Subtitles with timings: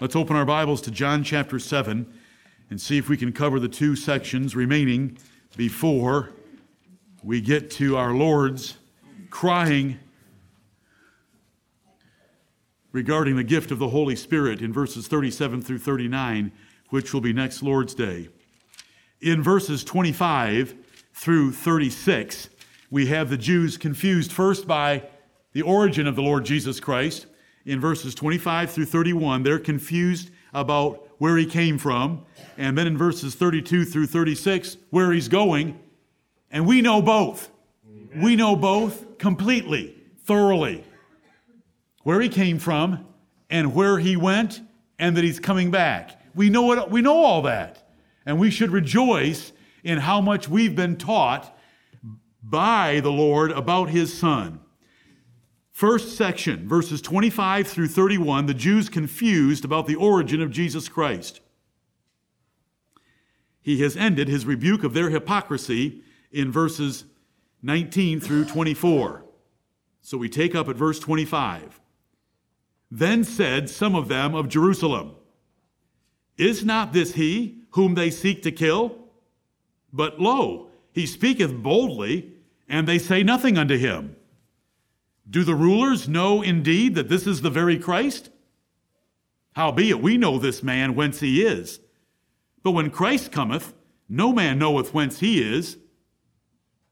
[0.00, 2.10] Let's open our Bibles to John chapter 7
[2.70, 5.18] and see if we can cover the two sections remaining
[5.58, 6.30] before
[7.22, 8.78] we get to our Lord's
[9.28, 9.98] crying
[12.92, 16.50] regarding the gift of the Holy Spirit in verses 37 through 39,
[16.88, 18.30] which will be next Lord's Day.
[19.20, 20.76] In verses 25
[21.12, 22.48] through 36,
[22.90, 25.02] we have the Jews confused first by
[25.52, 27.26] the origin of the Lord Jesus Christ.
[27.66, 32.24] In verses 25 through 31, they're confused about where he came from.
[32.56, 35.78] And then in verses 32 through 36, where he's going.
[36.50, 37.50] And we know both.
[37.86, 38.22] Amen.
[38.22, 40.84] We know both completely, thoroughly.
[42.02, 43.06] Where he came from
[43.50, 44.60] and where he went
[44.98, 46.20] and that he's coming back.
[46.34, 47.88] We know it, we know all that.
[48.24, 49.52] And we should rejoice
[49.84, 51.56] in how much we've been taught
[52.42, 54.60] by the Lord about his son.
[55.80, 61.40] First section, verses 25 through 31, the Jews confused about the origin of Jesus Christ.
[63.62, 67.04] He has ended his rebuke of their hypocrisy in verses
[67.62, 69.24] 19 through 24.
[70.02, 71.80] So we take up at verse 25.
[72.90, 75.14] Then said some of them of Jerusalem,
[76.36, 78.98] Is not this he whom they seek to kill?
[79.94, 82.34] But lo, he speaketh boldly,
[82.68, 84.16] and they say nothing unto him.
[85.28, 88.30] Do the rulers know indeed that this is the very Christ?
[89.54, 91.80] Howbeit, we know this man whence he is.
[92.62, 93.74] But when Christ cometh,
[94.08, 95.76] no man knoweth whence he is.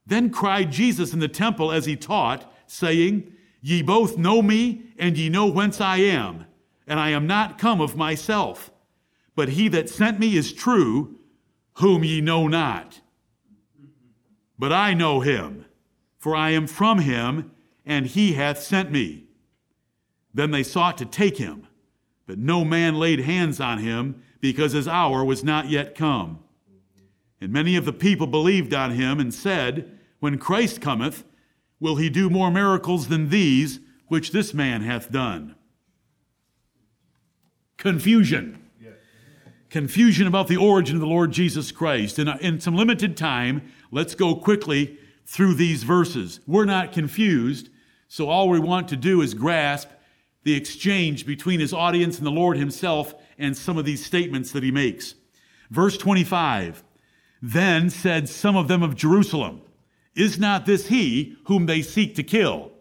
[0.05, 5.17] Then cried Jesus in the temple as he taught, saying, Ye both know me, and
[5.17, 6.45] ye know whence I am,
[6.87, 8.71] and I am not come of myself.
[9.35, 11.19] But he that sent me is true,
[11.73, 13.01] whom ye know not.
[14.57, 15.65] But I know him,
[16.17, 17.51] for I am from him
[17.89, 19.23] and he hath sent me.
[20.31, 21.67] Then they sought to take him,
[22.27, 26.39] but no man laid hands on him, because his hour was not yet come.
[27.41, 31.23] And many of the people believed on him and said, When Christ cometh,
[31.79, 35.55] will he do more miracles than these which this man hath done?
[37.77, 38.63] Confusion.
[39.69, 42.19] Confusion about the origin of the Lord Jesus Christ.
[42.19, 46.39] In, in some limited time, let's go quickly through these verses.
[46.45, 47.69] We're not confused
[48.09, 49.87] so all we want to do is grasp
[50.43, 54.63] the exchange between his audience and the Lord himself and some of these statements that
[54.63, 55.13] he makes.
[55.69, 56.83] Verse 25
[57.41, 59.61] Then said some of them of Jerusalem,
[60.15, 62.71] Is not this he whom they seek to kill?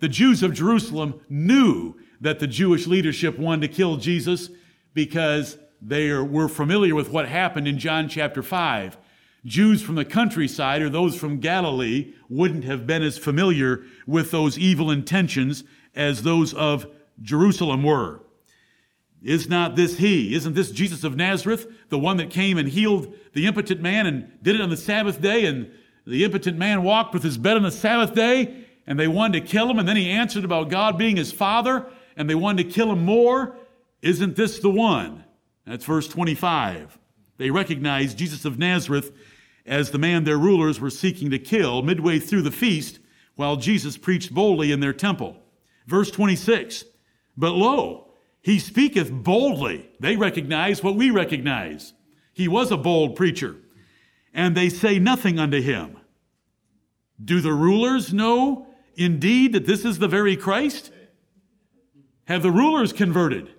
[0.00, 4.50] The Jews of Jerusalem knew that the Jewish leadership wanted to kill Jesus
[4.92, 8.98] because they were familiar with what happened in John chapter 5.
[9.44, 14.58] Jews from the countryside or those from Galilee wouldn't have been as familiar with those
[14.58, 16.86] evil intentions as those of
[17.20, 18.22] Jerusalem were.
[19.22, 20.34] Is not this he?
[20.34, 24.30] Isn't this Jesus of Nazareth, the one that came and healed the impotent man and
[24.42, 25.46] did it on the Sabbath day?
[25.46, 25.70] And
[26.06, 29.46] the impotent man walked with his bed on the Sabbath day and they wanted to
[29.50, 29.78] kill him.
[29.78, 33.04] And then he answered about God being his father and they wanted to kill him
[33.04, 33.56] more.
[34.02, 35.24] Isn't this the one?
[35.66, 36.98] That's verse 25.
[37.38, 39.10] They recognized Jesus of Nazareth
[39.66, 42.98] as the man their rulers were seeking to kill midway through the feast
[43.34, 45.36] while Jesus preached boldly in their temple.
[45.86, 46.84] Verse 26
[47.36, 48.08] But lo,
[48.42, 49.90] he speaketh boldly.
[50.00, 51.94] They recognize what we recognize.
[52.32, 53.56] He was a bold preacher.
[54.32, 55.96] And they say nothing unto him.
[57.24, 58.66] Do the rulers know
[58.96, 60.90] indeed that this is the very Christ?
[62.24, 63.53] Have the rulers converted?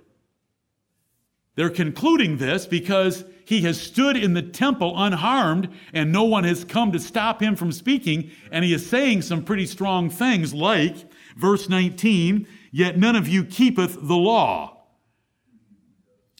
[1.56, 6.66] They're concluding this because he has stood in the temple unharmed and no one has
[6.66, 8.32] come to stop him from speaking.
[8.52, 10.96] And he is saying some pretty strong things like
[11.38, 14.84] verse 19, yet none of you keepeth the law.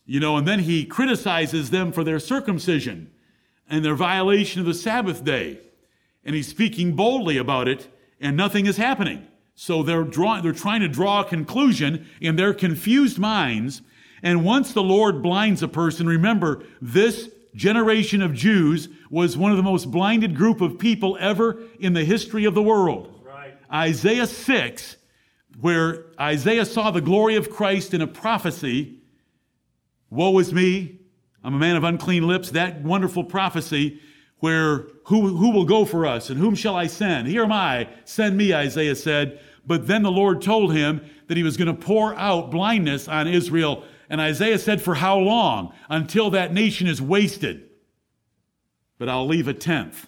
[0.06, 3.12] You know, and then he criticizes them for their circumcision
[3.70, 5.60] and their violation of the Sabbath day.
[6.24, 7.88] And he's speaking boldly about it
[8.20, 9.28] and nothing is happening.
[9.56, 13.82] So they're drawing, they're trying to draw a conclusion in their confused minds
[14.26, 19.58] and once the Lord blinds a person, remember, this generation of Jews was one of
[19.58, 23.22] the most blinded group of people ever in the history of the world.
[23.24, 23.54] Right.
[23.72, 24.98] Isaiah 6,
[25.62, 28.98] where Isaiah saw the glory of Christ in a prophecy,
[30.10, 31.02] woe is me,
[31.44, 34.02] I'm a man of unclean lips, that wonderful prophecy
[34.40, 37.28] where who, who will go for us and whom shall I send?
[37.28, 39.40] Here am I, send me, Isaiah said.
[39.68, 43.28] But then the Lord told him that he was going to pour out blindness on
[43.28, 45.74] Israel and Isaiah said, For how long?
[45.90, 47.70] Until that nation is wasted.
[48.98, 50.08] But I'll leave a tenth,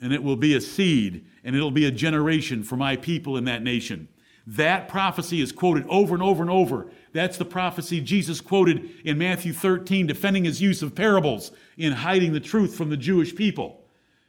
[0.00, 3.44] and it will be a seed, and it'll be a generation for my people in
[3.46, 4.08] that nation.
[4.46, 6.90] That prophecy is quoted over and over and over.
[7.12, 12.32] That's the prophecy Jesus quoted in Matthew 13, defending his use of parables in hiding
[12.32, 13.84] the truth from the Jewish people.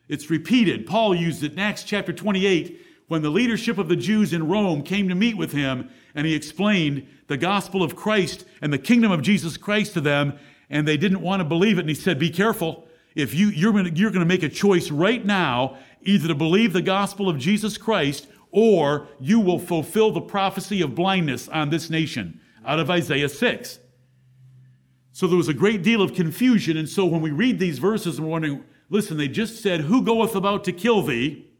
[0.07, 0.85] It's repeated.
[0.85, 2.80] Paul used it in Acts chapter 28
[3.11, 6.33] when the leadership of the Jews in Rome came to meet with him and he
[6.33, 10.95] explained the gospel of Christ and the kingdom of Jesus Christ to them and they
[10.95, 14.11] didn't want to believe it and he said be careful if you you're going you're
[14.11, 18.27] going to make a choice right now either to believe the gospel of Jesus Christ
[18.49, 23.79] or you will fulfill the prophecy of blindness on this nation out of Isaiah 6.
[25.11, 26.77] So there was a great deal of confusion.
[26.77, 30.33] And so when we read these verses we're wondering, listen, they just said, Who goeth
[30.33, 31.50] about to kill thee?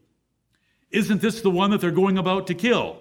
[0.92, 2.98] Isn't this the one that they're going about to kill?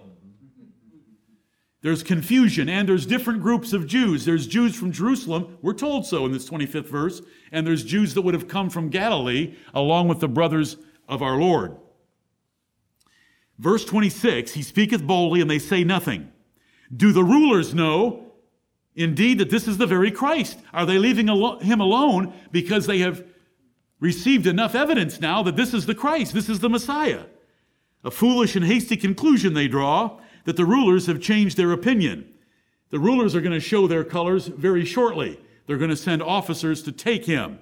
[1.81, 4.23] There's confusion, and there's different groups of Jews.
[4.23, 7.21] There's Jews from Jerusalem, we're told so in this 25th verse,
[7.51, 10.77] and there's Jews that would have come from Galilee along with the brothers
[11.07, 11.75] of our Lord.
[13.57, 16.31] Verse 26 He speaketh boldly, and they say nothing.
[16.95, 18.31] Do the rulers know
[18.95, 20.59] indeed that this is the very Christ?
[20.73, 23.25] Are they leaving him alone because they have
[23.99, 27.23] received enough evidence now that this is the Christ, this is the Messiah?
[28.03, 32.27] A foolish and hasty conclusion they draw that the rulers have changed their opinion.
[32.89, 35.39] The rulers are going to show their colors very shortly.
[35.67, 37.59] They're going to send officers to take him.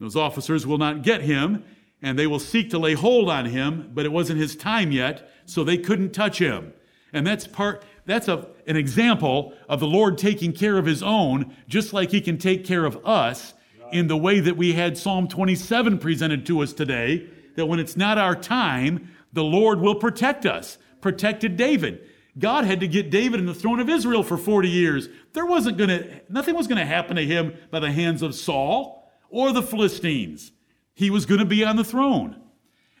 [0.00, 1.64] Those officers will not get him,
[2.02, 5.28] and they will seek to lay hold on him, but it wasn't his time yet,
[5.44, 6.72] so they couldn't touch him.
[7.12, 11.54] And that's part, that's a, an example of the Lord taking care of his own,
[11.68, 13.54] just like he can take care of us
[13.92, 17.96] in the way that we had Psalm 27 presented to us today, that when it's
[17.96, 20.78] not our time, the Lord will protect us.
[21.00, 22.08] Protected David.
[22.38, 25.08] God had to get David in the throne of Israel for 40 years.
[25.34, 28.34] There wasn't going to, nothing was going to happen to him by the hands of
[28.34, 30.52] Saul or the Philistines.
[30.94, 32.40] He was going to be on the throne.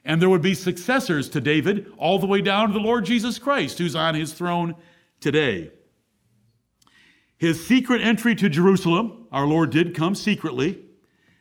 [0.04, 3.38] And there would be successors to David all the way down to the Lord Jesus
[3.38, 4.74] Christ, who's on his throne
[5.18, 5.70] today.
[7.36, 10.84] His secret entry to Jerusalem, our Lord did come secretly,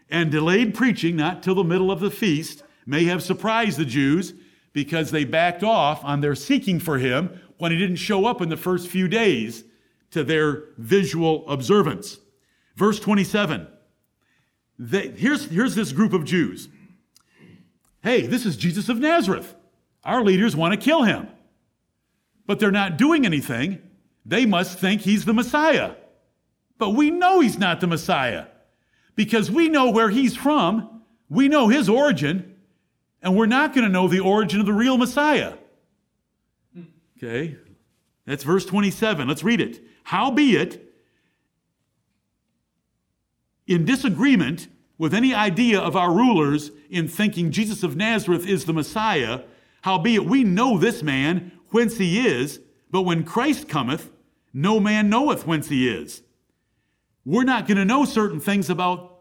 [0.10, 4.34] and delayed preaching not till the middle of the feast may have surprised the Jews
[4.74, 8.50] because they backed off on their seeking for him when he didn't show up in
[8.50, 9.64] the first few days
[10.12, 12.18] to their visual observance.
[12.75, 13.68] Verse 27.
[14.80, 16.68] They, here's, here's this group of Jews.
[18.02, 19.56] Hey, this is Jesus of Nazareth.
[20.04, 21.30] Our leaders want to kill him.
[22.46, 23.81] But they're not doing anything.
[24.25, 25.94] They must think he's the Messiah.
[26.78, 28.48] But we know he's not the Messiah
[29.16, 31.04] because we know where he's from.
[31.30, 32.52] We know his origin,
[33.24, 35.54] and we're not going to know the origin of the real Messiah.
[37.18, 37.56] Okay,
[38.28, 39.28] that's verse 27.
[39.28, 39.81] Let's read it.
[40.04, 40.94] Howbeit,
[43.66, 44.68] in disagreement
[44.98, 49.42] with any idea of our rulers in thinking Jesus of Nazareth is the Messiah,
[49.81, 52.60] howbeit we know this man whence he is,
[52.92, 54.12] but when Christ cometh,
[54.54, 56.22] no man knoweth whence he is.
[57.25, 59.14] We're not going to know certain things about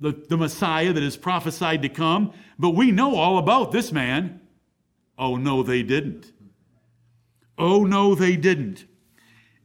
[0.00, 4.40] the, the Messiah that is prophesied to come, but we know all about this man.
[5.18, 6.32] Oh, no, they didn't.
[7.58, 8.84] Oh, no, they didn't.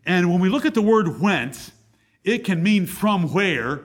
[0.03, 1.71] And when we look at the word whence,
[2.23, 3.83] it can mean from where,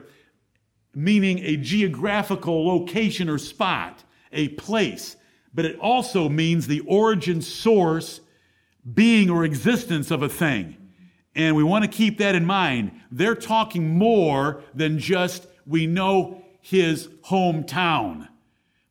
[0.95, 5.15] meaning a geographical location or spot, a place,
[5.53, 8.19] but it also means the origin, source,
[8.95, 10.75] being, or existence of a thing.
[11.35, 12.99] And we want to keep that in mind.
[13.11, 18.29] They're talking more than just we know his hometown.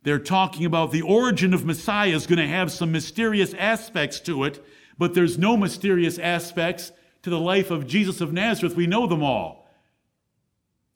[0.02, 4.44] They're talking about the origin of Messiah is going to have some mysterious aspects to
[4.44, 4.64] it,
[4.98, 6.92] but there's no mysterious aspects
[7.22, 8.74] to the life of Jesus of Nazareth.
[8.74, 9.68] We know them all.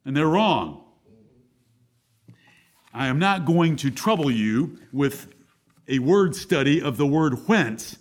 [0.03, 0.83] And they're wrong.
[2.93, 5.27] I am not going to trouble you with
[5.87, 7.97] a word study of the word whence,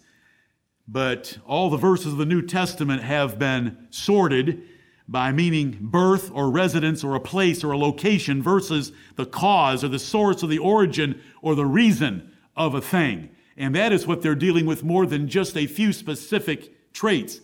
[0.89, 4.63] but all the verses of the New Testament have been sorted
[5.09, 9.89] by meaning birth or residence or a place or a location versus the cause or
[9.89, 13.31] the source or the origin or the reason of a thing.
[13.57, 17.41] And that is what they're dealing with more than just a few specific traits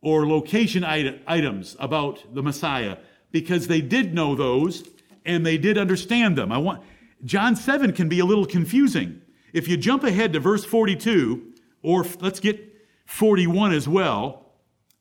[0.00, 2.98] or location items about the Messiah
[3.30, 4.88] because they did know those
[5.24, 6.50] and they did understand them.
[6.50, 6.82] I want
[7.24, 9.20] John 7 can be a little confusing.
[9.52, 12.64] If you jump ahead to verse 42, or let's get
[13.06, 14.52] 41 as well,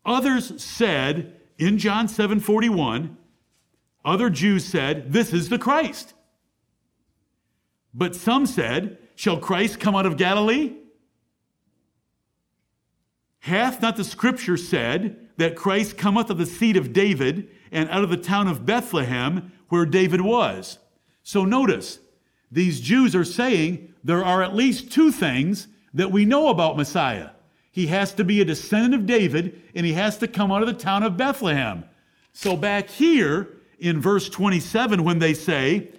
[0.06, 3.18] others said in John 7 41,
[4.06, 6.14] other Jews said, This is the Christ.
[7.94, 10.76] But some said, Shall Christ come out of Galilee?
[13.40, 18.04] Hath not the scripture said that Christ cometh of the seed of David and out
[18.04, 20.78] of the town of Bethlehem where David was.
[21.24, 22.00] So notice,
[22.52, 27.32] these Jews are saying there are at least two things that we know about Messiah.
[27.77, 30.67] He has to be a descendant of David and he has to come out of
[30.67, 31.86] the town of Bethlehem.
[32.34, 35.91] So back here in verse 27, when they say,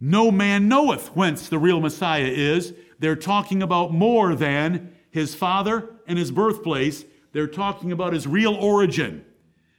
[0.00, 5.90] No man knoweth whence the real Messiah is, they're talking about more than his father
[6.06, 7.04] and his birthplace.
[7.32, 9.22] They're talking about his real origin.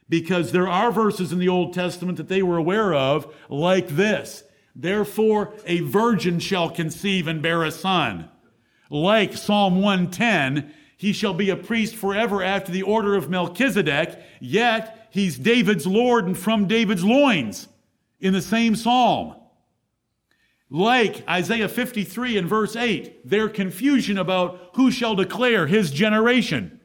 [0.08, 4.44] Because there are verses in the Old Testament that they were aware of, like this
[4.76, 8.28] Therefore, a virgin shall conceive and bear a son.
[8.88, 10.72] Like Psalm 110,
[11.02, 16.28] he shall be a priest forever after the order of Melchizedek, yet he's David's Lord
[16.28, 17.66] and from David's loins
[18.20, 19.34] in the same psalm.
[20.70, 26.78] Like Isaiah 53 and verse 8, their confusion about who shall declare his generation.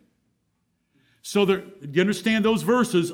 [1.22, 3.14] So there, you understand those verses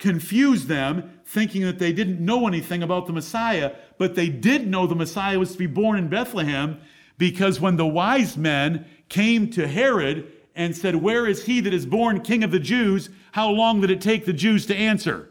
[0.00, 4.88] confused them, thinking that they didn't know anything about the Messiah, but they did know
[4.88, 6.80] the Messiah was to be born in Bethlehem
[7.16, 11.86] because when the wise men came to Herod and said, Where is he that is
[11.86, 13.10] born king of the Jews?
[13.32, 15.28] How long did it take the Jews to answer?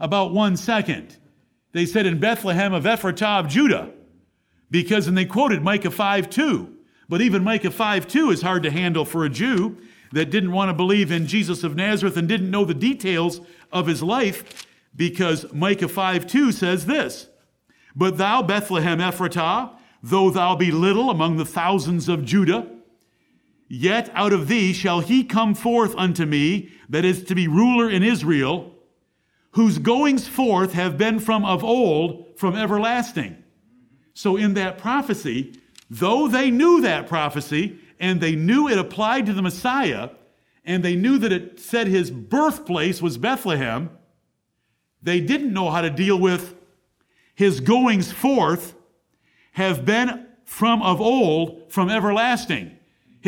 [0.00, 1.16] About one second.
[1.72, 3.90] They said, In Bethlehem of Ephratah of Judah.
[4.70, 6.76] Because, and they quoted Micah 5 2.
[7.08, 9.76] But even Micah 5 2 is hard to handle for a Jew
[10.12, 13.40] that didn't want to believe in Jesus of Nazareth and didn't know the details
[13.72, 17.28] of his life because Micah 5 2 says this
[17.96, 19.72] But thou, Bethlehem Ephratah,
[20.04, 22.77] though thou be little among the thousands of Judah,
[23.68, 27.88] yet out of thee shall he come forth unto me that is to be ruler
[27.88, 28.74] in Israel,
[29.52, 33.42] whose goings forth have been from of old, from everlasting.
[34.14, 35.54] So in that prophecy,
[35.90, 40.10] though they knew that prophecy, and they knew it applied to the Messiah,
[40.64, 43.90] and they knew that it said his birthplace was Bethlehem,
[45.02, 46.54] they didn't know how to deal with
[47.34, 48.74] his goings forth
[49.52, 52.77] have been from of old, from everlasting.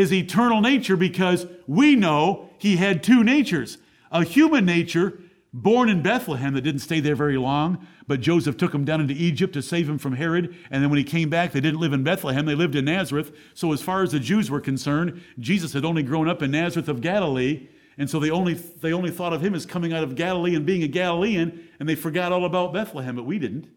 [0.00, 3.76] His eternal nature, because we know he had two natures
[4.10, 5.20] a human nature
[5.52, 9.12] born in Bethlehem that didn't stay there very long, but Joseph took him down into
[9.12, 10.56] Egypt to save him from Herod.
[10.70, 13.30] And then when he came back, they didn't live in Bethlehem, they lived in Nazareth.
[13.52, 16.88] So, as far as the Jews were concerned, Jesus had only grown up in Nazareth
[16.88, 17.68] of Galilee.
[17.98, 20.64] And so they only, they only thought of him as coming out of Galilee and
[20.64, 23.68] being a Galilean, and they forgot all about Bethlehem, but we didn't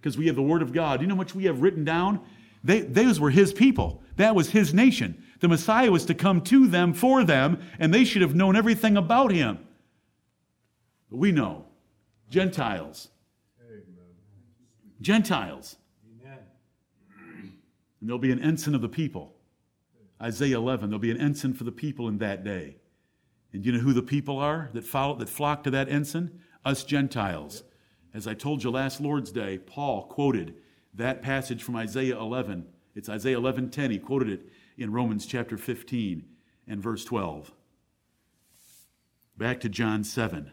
[0.00, 0.98] because we have the Word of God.
[0.98, 2.18] Do You know how much we have written down?
[2.64, 4.02] They, those were His people.
[4.16, 5.22] That was His nation.
[5.40, 8.96] The Messiah was to come to them for them, and they should have known everything
[8.96, 9.58] about Him.
[11.10, 11.66] But we know.
[12.30, 13.08] Gentiles.
[15.00, 15.76] Gentiles.
[18.00, 19.34] And there'll be an ensign of the people.
[20.20, 22.76] Isaiah 11, there'll be an ensign for the people in that day.
[23.52, 26.40] And you know who the people are that follow, that flock to that ensign?
[26.64, 27.62] Us Gentiles.
[28.12, 30.54] As I told you last Lord's Day, Paul quoted
[30.94, 32.66] that passage from Isaiah 11.
[32.94, 33.90] It's Isaiah 11:10.
[33.90, 36.24] He quoted it in Romans chapter 15
[36.66, 37.52] and verse 12.
[39.36, 40.52] Back to John 7.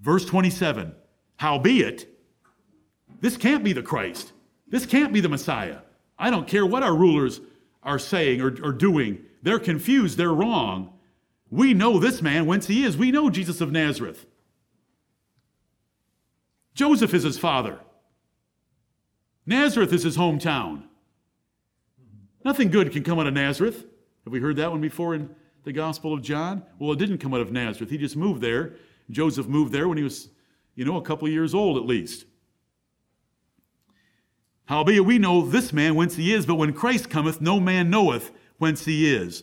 [0.00, 0.94] Verse 27.
[1.36, 2.08] Howbeit,
[3.20, 4.32] this can't be the Christ.
[4.68, 5.78] This can't be the Messiah.
[6.18, 7.40] I don't care what our rulers
[7.82, 9.24] are saying or, or doing.
[9.42, 10.18] They're confused.
[10.18, 10.92] They're wrong.
[11.50, 12.96] We know this man whence he is.
[12.96, 14.26] We know Jesus of Nazareth.
[16.74, 17.80] Joseph is his father.
[19.46, 20.82] Nazareth is his hometown.
[22.46, 23.84] Nothing good can come out of Nazareth.
[24.22, 25.34] Have we heard that one before in
[25.64, 26.62] the Gospel of John?
[26.78, 27.90] Well, it didn't come out of Nazareth.
[27.90, 28.76] He just moved there.
[29.10, 30.28] Joseph moved there when he was
[30.76, 32.24] you know, a couple of years old at least.
[34.66, 38.30] Howbeit we know this man whence he is, but when Christ cometh, no man knoweth
[38.58, 39.42] whence he is.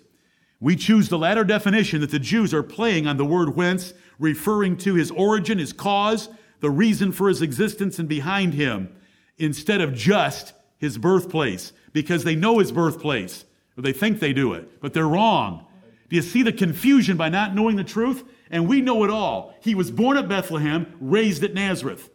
[0.62, 4.78] We choose the latter definition that the Jews are playing on the word whence, referring
[4.78, 6.30] to his origin, his cause,
[6.62, 8.96] the reason for his existence, and behind him,
[9.38, 13.46] instead of just his birthplace, because they know his birthplace,
[13.78, 15.66] or they think they do it, but they're wrong.
[16.10, 18.24] Do you see the confusion by not knowing the truth?
[18.54, 19.56] and we know it all.
[19.62, 22.12] He was born at Bethlehem, raised at Nazareth.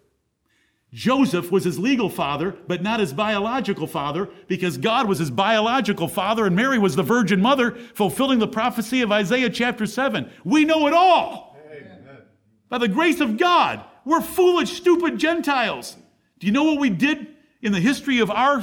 [0.93, 6.07] Joseph was his legal father, but not his biological father, because God was his biological
[6.07, 10.31] father and Mary was the virgin mother, fulfilling the prophecy of Isaiah chapter 7.
[10.45, 11.57] We know it all.
[11.67, 12.23] Amen.
[12.69, 15.97] By the grace of God, we're foolish, stupid Gentiles.
[16.39, 18.63] Do you know what we did in the history of our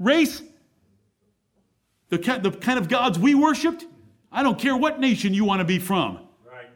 [0.00, 0.42] race?
[2.12, 3.86] The, the kind of gods we worshiped?
[4.30, 6.18] I don't care what nation you want to be from.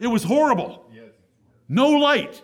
[0.00, 0.86] It was horrible.
[1.68, 2.42] No light.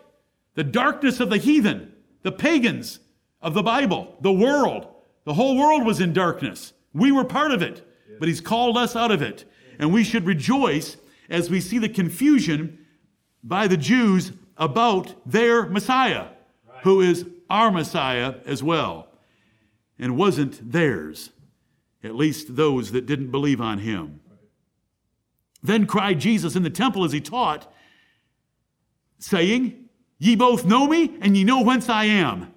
[0.56, 3.00] The darkness of the heathen, the pagans
[3.40, 4.88] of the Bible, the world.
[5.24, 6.74] The whole world was in darkness.
[6.92, 7.82] We were part of it,
[8.18, 9.46] but He's called us out of it.
[9.78, 10.98] And we should rejoice
[11.30, 12.84] as we see the confusion
[13.42, 16.26] by the Jews about their Messiah,
[16.82, 19.08] who is our Messiah as well,
[19.98, 21.30] and wasn't theirs.
[22.02, 24.20] At least those that didn't believe on him.
[25.62, 27.72] Then cried Jesus in the temple as he taught,
[29.18, 32.52] saying, Ye both know me, and ye know whence I am.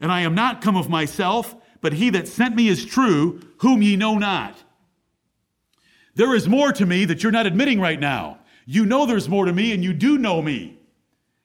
[0.00, 3.82] And I am not come of myself, but he that sent me is true, whom
[3.82, 4.56] ye know not.
[6.14, 8.38] There is more to me that you're not admitting right now.
[8.66, 10.78] You know there's more to me, and you do know me.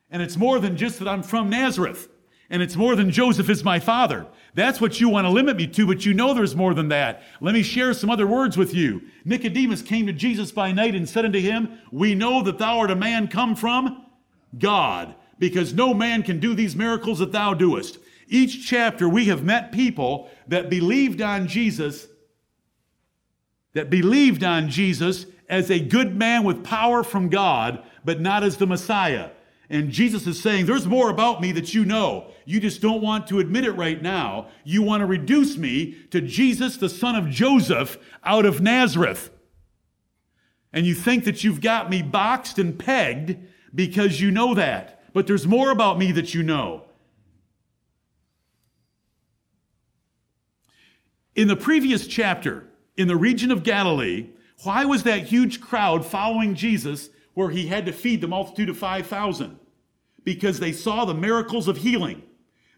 [0.10, 2.10] And it's more than just that I'm from Nazareth.
[2.50, 4.28] And it's more than Joseph is my father.
[4.56, 7.24] That's what you want to limit me to, but you know there's more than that.
[7.42, 9.02] Let me share some other words with you.
[9.26, 12.92] Nicodemus came to Jesus by night and said unto him, We know that thou art
[12.92, 14.06] a man come from
[14.58, 17.98] God, because no man can do these miracles that thou doest.
[18.28, 22.08] Each chapter, we have met people that believed on Jesus,
[23.74, 28.58] that believed on Jesus as a good man with power from God, but not as
[28.58, 29.32] the Messiah.
[29.74, 32.28] And Jesus is saying, There's more about me that you know.
[32.46, 34.50] You just don't want to admit it right now.
[34.64, 39.32] You want to reduce me to Jesus, the son of Joseph, out of Nazareth.
[40.72, 43.36] And you think that you've got me boxed and pegged
[43.74, 45.12] because you know that.
[45.12, 46.84] But there's more about me that you know.
[51.34, 54.30] In the previous chapter, in the region of Galilee,
[54.62, 58.78] why was that huge crowd following Jesus where he had to feed the multitude of
[58.78, 59.62] 5,000?
[60.24, 62.24] Because they saw the miracles of healing.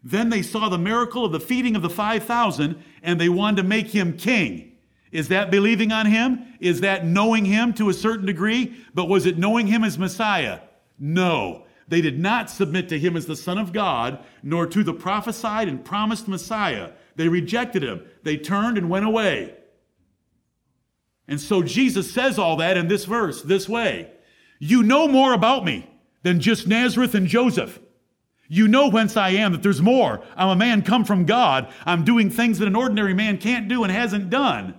[0.02, 3.68] Then they saw the miracle of the feeding of the 5,000 and they wanted to
[3.68, 4.72] make him king.
[5.10, 6.44] Is that believing on him?
[6.60, 8.76] Is that knowing him to a certain degree?
[8.94, 10.60] But was it knowing him as Messiah?
[10.98, 11.64] No.
[11.88, 15.68] They did not submit to him as the Son of God, nor to the prophesied
[15.68, 16.92] and promised Messiah.
[17.14, 18.04] They rejected him.
[18.24, 19.54] They turned and went away.
[21.28, 24.10] And so Jesus says all that in this verse, this way
[24.58, 25.88] You know more about me
[26.26, 27.78] than just Nazareth and Joseph.
[28.48, 30.24] You know whence I am, that there's more.
[30.36, 31.72] I'm a man come from God.
[31.84, 34.74] I'm doing things that an ordinary man can't do and hasn't done.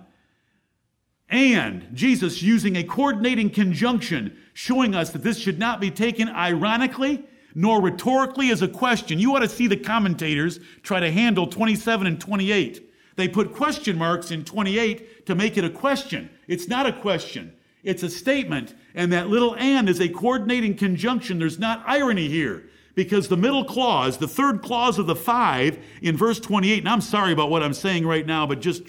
[1.30, 7.24] And Jesus using a coordinating conjunction, showing us that this should not be taken ironically
[7.54, 9.18] nor rhetorically as a question.
[9.18, 12.90] You ought to see the commentators try to handle 27 and 28.
[13.16, 16.28] They put question marks in 28 to make it a question.
[16.46, 17.54] It's not a question,
[17.88, 18.74] it's a statement.
[18.94, 21.38] And that little and is a coordinating conjunction.
[21.38, 26.14] There's not irony here because the middle clause, the third clause of the five in
[26.14, 28.82] verse 28, and I'm sorry about what I'm saying right now, but just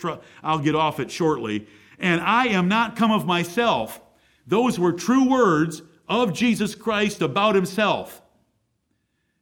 [0.44, 1.66] I'll get off it shortly.
[1.98, 4.02] And I am not come of myself.
[4.46, 8.22] Those were true words of Jesus Christ about himself.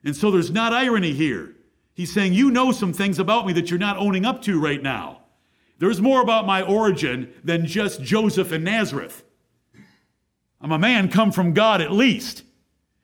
[0.03, 1.55] And so there's not irony here.
[1.95, 4.83] He's saying, You know some things about me that you're not owning up to right
[4.83, 5.21] now.
[5.79, 9.23] There's more about my origin than just Joseph and Nazareth.
[10.59, 12.43] I'm a man come from God at least.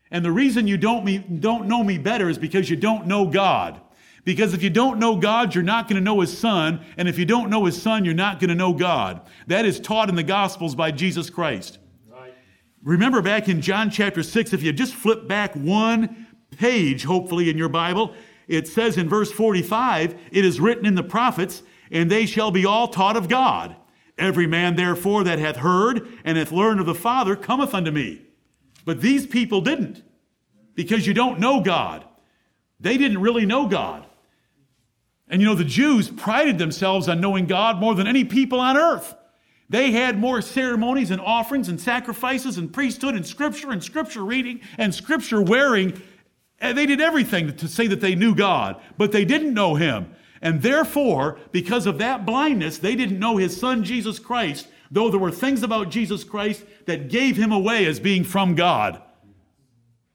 [0.09, 3.25] And the reason you don't, me, don't know me better is because you don't know
[3.25, 3.81] God.
[4.25, 6.85] Because if you don't know God, you're not going to know His Son.
[6.97, 9.21] And if you don't know His Son, you're not going to know God.
[9.47, 11.79] That is taught in the Gospels by Jesus Christ.
[12.09, 12.33] Right.
[12.83, 17.57] Remember back in John chapter 6, if you just flip back one page, hopefully, in
[17.57, 18.13] your Bible,
[18.47, 22.65] it says in verse 45, it is written in the prophets, and they shall be
[22.65, 23.75] all taught of God.
[24.17, 28.21] Every man, therefore, that hath heard and hath learned of the Father cometh unto me.
[28.85, 30.03] But these people didn't,
[30.75, 32.05] because you don't know God.
[32.79, 34.05] They didn't really know God.
[35.27, 38.77] And you know, the Jews prided themselves on knowing God more than any people on
[38.77, 39.15] earth.
[39.69, 44.61] They had more ceremonies and offerings and sacrifices and priesthood and scripture and scripture reading
[44.77, 45.99] and scripture wearing.
[46.59, 50.13] And they did everything to say that they knew God, but they didn't know Him.
[50.43, 55.19] And therefore, because of that blindness, they didn't know His Son, Jesus Christ, though there
[55.19, 59.01] were things about Jesus Christ that gave Him away as being from God.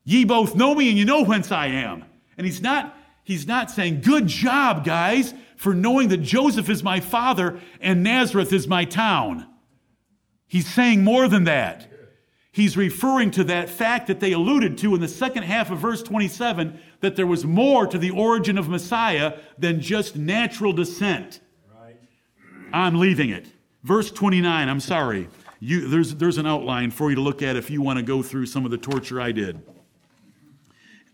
[0.05, 2.05] Ye both know me and you know whence I am.
[2.37, 7.01] And He's not He's not saying, Good job, guys, for knowing that Joseph is my
[7.01, 9.47] father and Nazareth is my town.
[10.47, 11.91] He's saying more than that.
[12.59, 16.03] He's referring to that fact that they alluded to in the second half of verse
[16.03, 21.39] 27 that there was more to the origin of Messiah than just natural descent.
[21.81, 21.95] Right.
[22.73, 23.47] I'm leaving it.
[23.85, 25.29] Verse 29, I'm sorry.
[25.61, 28.25] You, there's, there's an outline for you to look at if you want to go
[28.25, 29.63] through some of the torture I did.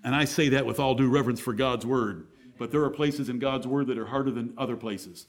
[0.03, 2.27] And I say that with all due reverence for God's word.
[2.57, 5.27] But there are places in God's word that are harder than other places.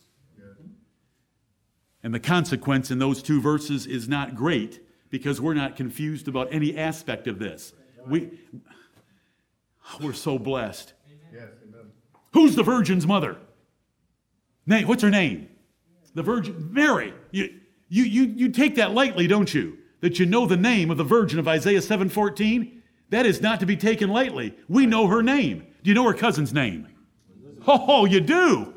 [2.01, 4.80] And the consequence in those two verses is not great
[5.17, 7.71] because we're not confused about any aspect of this.
[8.06, 8.38] We,
[10.01, 10.91] we're so blessed.
[12.34, 13.38] Who's the virgin's mother?
[14.65, 15.47] Name, what's her name?
[16.15, 17.13] The Virgin Mary.
[17.32, 19.78] You, you, you, you take that lightly, don't you?
[20.01, 22.82] That you know the name of the virgin of Isaiah 7:14?
[23.10, 24.54] That is not to be taken lightly.
[24.67, 25.65] We know her name.
[25.82, 26.88] Do you know her cousin's name?
[27.67, 28.73] Oh, you do.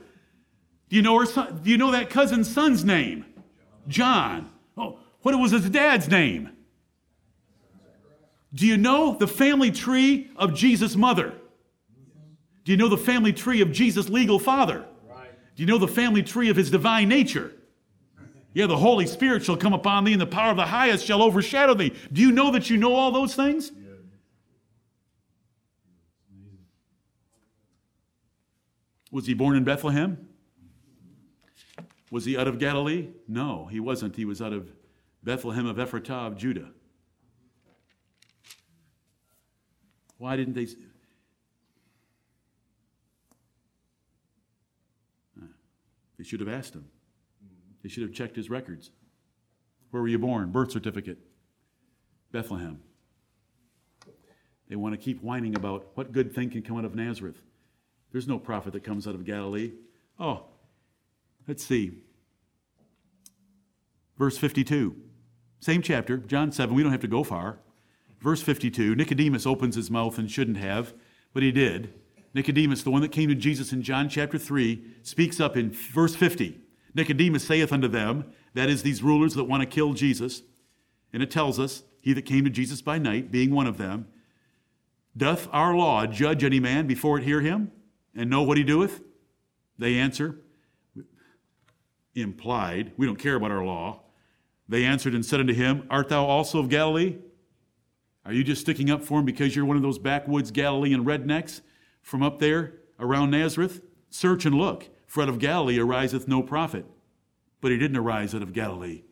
[0.89, 1.61] Do you know her son?
[1.63, 3.25] Do you know that cousin's son's name?
[3.89, 4.51] John.
[4.77, 6.51] Oh, what was his dad's name?
[8.55, 11.35] Do you know the family tree of Jesus' mother?
[12.65, 14.87] Do you know the family tree of Jesus' legal father?
[15.55, 17.53] Do you know the family tree of his divine nature?
[18.55, 21.23] Yeah, the Holy Spirit shall come upon thee, and the power of the highest shall
[21.23, 21.95] overshadow thee.
[22.11, 23.71] Do you know that you know all those things?
[29.11, 30.27] Was he born in Bethlehem?
[32.11, 33.09] Was he out of Galilee?
[33.27, 34.17] No, he wasn't.
[34.17, 34.71] He was out of
[35.23, 36.71] Bethlehem of Ephratah of Judah.
[40.19, 40.67] Why didn't they?
[45.41, 45.47] Ah,
[46.19, 46.87] they should have asked him.
[47.83, 48.91] They should have checked his records.
[49.91, 50.51] Where were you born?
[50.51, 51.19] Birth certificate.
[52.33, 52.81] Bethlehem.
[54.69, 57.41] They want to keep whining about what good thing can come out of Nazareth.
[58.13, 59.73] There's no prophet that comes out of Galilee.
[60.19, 60.45] Oh,
[61.47, 62.03] let's see.
[64.19, 64.97] Verse 52.
[65.61, 66.75] Same chapter, John 7.
[66.75, 67.59] We don't have to go far.
[68.21, 70.95] Verse 52 Nicodemus opens his mouth and shouldn't have,
[71.33, 71.95] but he did.
[72.35, 76.15] Nicodemus, the one that came to Jesus in John chapter 3, speaks up in verse
[76.15, 76.61] 50.
[76.95, 80.43] Nicodemus saith unto them, that is, these rulers that want to kill Jesus,
[81.13, 84.07] and it tells us, he that came to Jesus by night, being one of them,
[85.17, 87.73] doth our law judge any man before it hear him,
[88.15, 89.01] and know what he doeth?
[89.79, 90.41] They answer,
[92.15, 94.03] implied, we don't care about our law.
[94.69, 97.17] They answered and said unto him, Art thou also of Galilee?
[98.25, 101.63] Are you just sticking up for him because you're one of those backwoods Galilean rednecks
[102.03, 103.81] from up there around Nazareth?
[104.11, 106.85] Search and look, for out of Galilee ariseth no prophet.
[107.61, 109.05] But he didn't arise out of Galilee.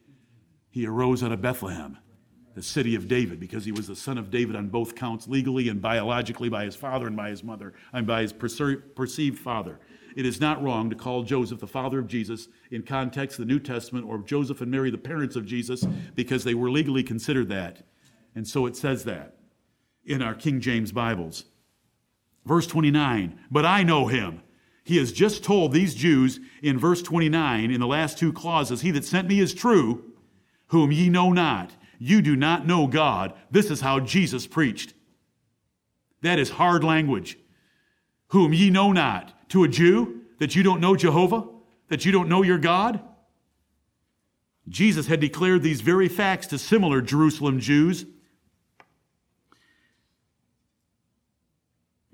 [0.71, 1.97] He arose out of Bethlehem,
[2.55, 5.71] the city of David, because he was the son of David on both counts, legally
[5.71, 9.81] and biologically by his father and by his mother, and by his perceived father.
[10.16, 13.52] It is not wrong to call Joseph the father of Jesus in context of the
[13.52, 17.50] New Testament, or Joseph and Mary the parents of Jesus, because they were legally considered
[17.50, 17.87] that.
[18.35, 19.37] And so it says that
[20.07, 21.44] in our King James Bibles.
[22.46, 24.40] Verse 29, but I know him.
[24.85, 28.92] He has just told these Jews in verse 29, in the last two clauses, He
[28.92, 30.12] that sent me is true,
[30.68, 31.72] whom ye know not.
[31.98, 33.35] You do not know God.
[33.50, 34.94] This is how Jesus preached.
[36.22, 37.37] That is hard language.
[38.29, 39.36] Whom ye know not.
[39.50, 41.46] To a Jew, that you don't know Jehovah,
[41.88, 43.00] that you don't know your God.
[44.68, 48.06] Jesus had declared these very facts to similar Jerusalem Jews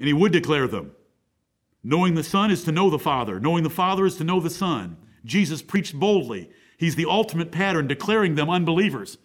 [0.03, 0.90] and he would declare them.
[1.85, 4.51] Knowing the Son is to know the Father, knowing the Father is to know the
[4.51, 4.97] Son.
[5.25, 6.51] Jesus preached boldly.
[6.77, 9.18] He's the ultimate pattern, declaring them unbelievers.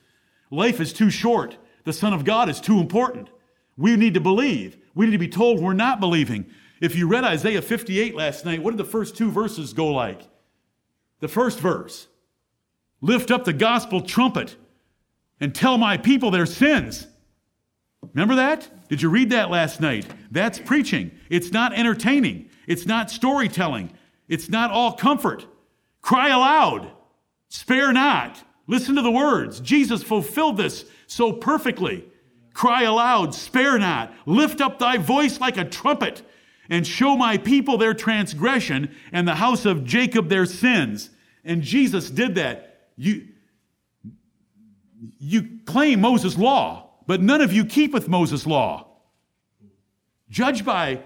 [0.52, 1.58] Life is too short.
[1.84, 3.32] The Son of God is too important.
[3.76, 4.78] We need to believe.
[4.93, 6.46] We need to be told we're not believing.
[6.80, 10.22] If you read Isaiah 58 last night, what did the first two verses go like?
[11.20, 12.08] The first verse
[13.02, 14.56] Lift up the gospel trumpet
[15.40, 17.08] and tell my people their sins.
[18.13, 18.70] Remember that?
[18.90, 20.08] Did you read that last night?
[20.32, 21.12] That's preaching.
[21.30, 22.50] It's not entertaining.
[22.68, 23.92] It's not storytelling.
[24.28, 25.46] It's not all comfort.
[26.02, 26.92] Cry aloud.
[27.50, 28.44] Spare not.
[28.66, 29.60] Listen to the words.
[29.60, 32.06] Jesus fulfilled this so perfectly.
[32.54, 33.36] Cry aloud.
[33.36, 34.13] Spare not.
[34.26, 36.24] Lift up thy voice like a trumpet
[36.70, 41.10] and show my people their transgression and the house of Jacob their sins.
[41.44, 42.90] And Jesus did that.
[42.96, 43.28] You,
[45.20, 48.86] you claim Moses' law but none of you keepeth Moses' law.
[50.30, 51.02] Judge by,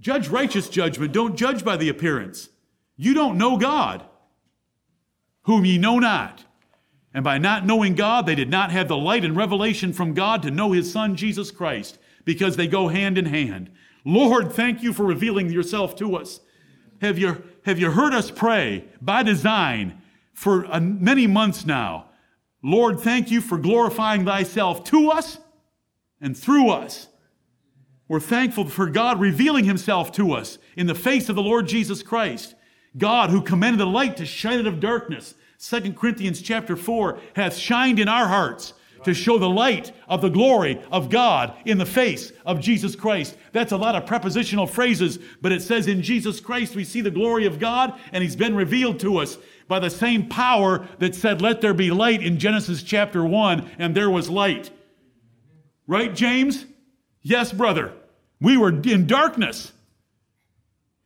[0.00, 1.12] judge righteous judgment.
[1.12, 2.48] Don't judge by the appearance.
[2.96, 4.04] You don't know God,
[5.42, 6.44] whom ye know not.
[7.12, 10.42] And by not knowing God, they did not have the light and revelation from God
[10.42, 13.70] to know his Son, Jesus Christ, because they go hand in hand.
[14.04, 16.40] Lord, thank you for revealing yourself to us.
[17.00, 20.00] Have you, have you heard us pray by design
[20.32, 22.06] for uh, many months now?
[22.62, 25.38] Lord, thank you for glorifying thyself to us
[26.20, 27.08] and through us.
[28.08, 32.02] We're thankful for God revealing himself to us in the face of the Lord Jesus
[32.02, 32.54] Christ.
[32.98, 35.34] God who commanded the light to shine out of darkness.
[35.60, 38.72] 2 Corinthians chapter 4 hath shined in our hearts
[39.04, 43.36] to show the light of the glory of God in the face of Jesus Christ.
[43.52, 47.10] That's a lot of prepositional phrases, but it says in Jesus Christ we see the
[47.10, 51.40] glory of God and he's been revealed to us by the same power that said,
[51.40, 54.70] Let there be light in Genesis chapter 1, and there was light.
[55.86, 56.66] Right, James?
[57.22, 57.92] Yes, brother.
[58.40, 59.72] We were in darkness.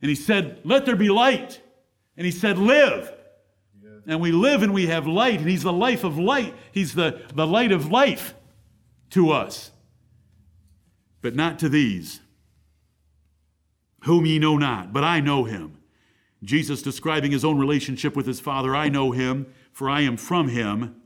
[0.00, 1.60] And he said, Let there be light.
[2.16, 3.12] And he said, Live.
[4.06, 6.54] And we live and we have light, and he's the life of light.
[6.72, 8.34] He's the, the light of life
[9.10, 9.70] to us.
[11.22, 12.20] But not to these,
[14.04, 15.78] whom ye know not, but I know him.
[16.42, 20.48] Jesus describing his own relationship with his Father I know him, for I am from
[20.48, 20.96] him,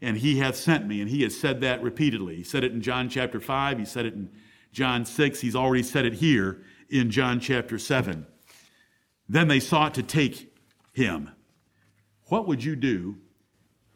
[0.00, 1.00] and he hath sent me.
[1.00, 2.36] And he has said that repeatedly.
[2.36, 4.30] He said it in John chapter 5, he said it in
[4.72, 8.26] John 6, he's already said it here in John chapter 7.
[9.28, 10.52] Then they sought to take
[10.92, 11.30] him.
[12.28, 13.18] What would you do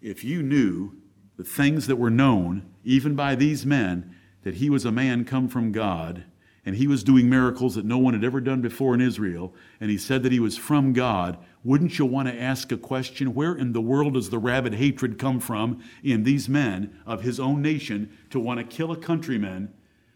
[0.01, 0.93] if you knew
[1.37, 5.49] the things that were known, even by these men, that he was a man come
[5.49, 6.25] from God,
[6.65, 9.91] and he was doing miracles that no one had ever done before in Israel, and
[9.91, 13.35] he said that he was from God, wouldn't you want to ask a question?
[13.35, 17.41] Where in the world does the rabid hatred come from in these men of his
[17.41, 19.75] own nation to want to kill a countryman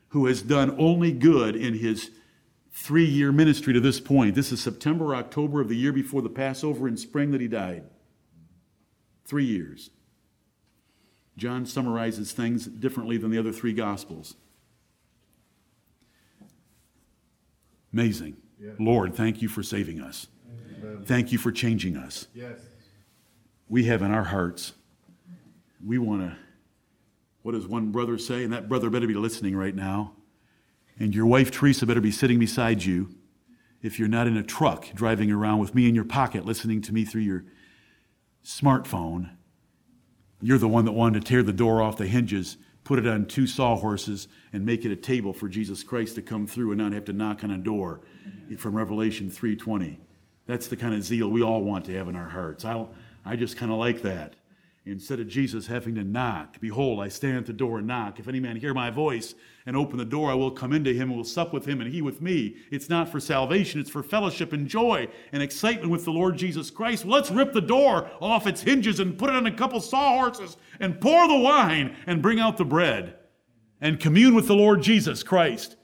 [0.08, 2.10] who has done only good in his
[2.70, 4.36] three year ministry to this point?
[4.36, 7.84] This is September, October of the year before the Passover in spring that he died.
[9.24, 9.90] Three years.
[11.36, 14.36] John summarizes things differently than the other three Gospels.
[17.92, 18.36] Amazing.
[18.60, 18.72] Yeah.
[18.78, 20.26] Lord, thank you for saving us.
[20.82, 21.04] Amen.
[21.04, 22.28] Thank you for changing us.
[22.34, 22.58] Yes.
[23.68, 24.72] We have in our hearts,
[25.84, 26.36] we want to,
[27.42, 28.44] what does one brother say?
[28.44, 30.12] And that brother better be listening right now.
[30.98, 33.14] And your wife, Teresa, better be sitting beside you
[33.82, 36.92] if you're not in a truck driving around with me in your pocket listening to
[36.92, 37.44] me through your
[38.44, 39.30] smartphone
[40.44, 43.24] you're the one that wanted to tear the door off the hinges, put it on
[43.24, 46.92] two sawhorses, and make it a table for Jesus Christ to come through and not
[46.92, 48.02] have to knock on a door
[48.58, 49.96] from Revelation 3.20.
[50.46, 52.66] That's the kind of zeal we all want to have in our hearts.
[52.66, 52.84] I,
[53.24, 54.34] I just kind of like that.
[54.84, 58.20] Instead of Jesus having to knock, behold, I stand at the door and knock.
[58.20, 59.34] If any man hear my voice
[59.66, 61.92] and open the door, I will come into him and will sup with him and
[61.92, 62.56] he with me.
[62.70, 66.70] It's not for salvation, it's for fellowship and joy and excitement with the Lord Jesus
[66.70, 67.04] Christ.
[67.04, 70.56] Well, let's rip the door off its hinges and put it on a couple sawhorses
[70.80, 73.16] and pour the wine and bring out the bread
[73.80, 75.76] and commune with the Lord Jesus Christ.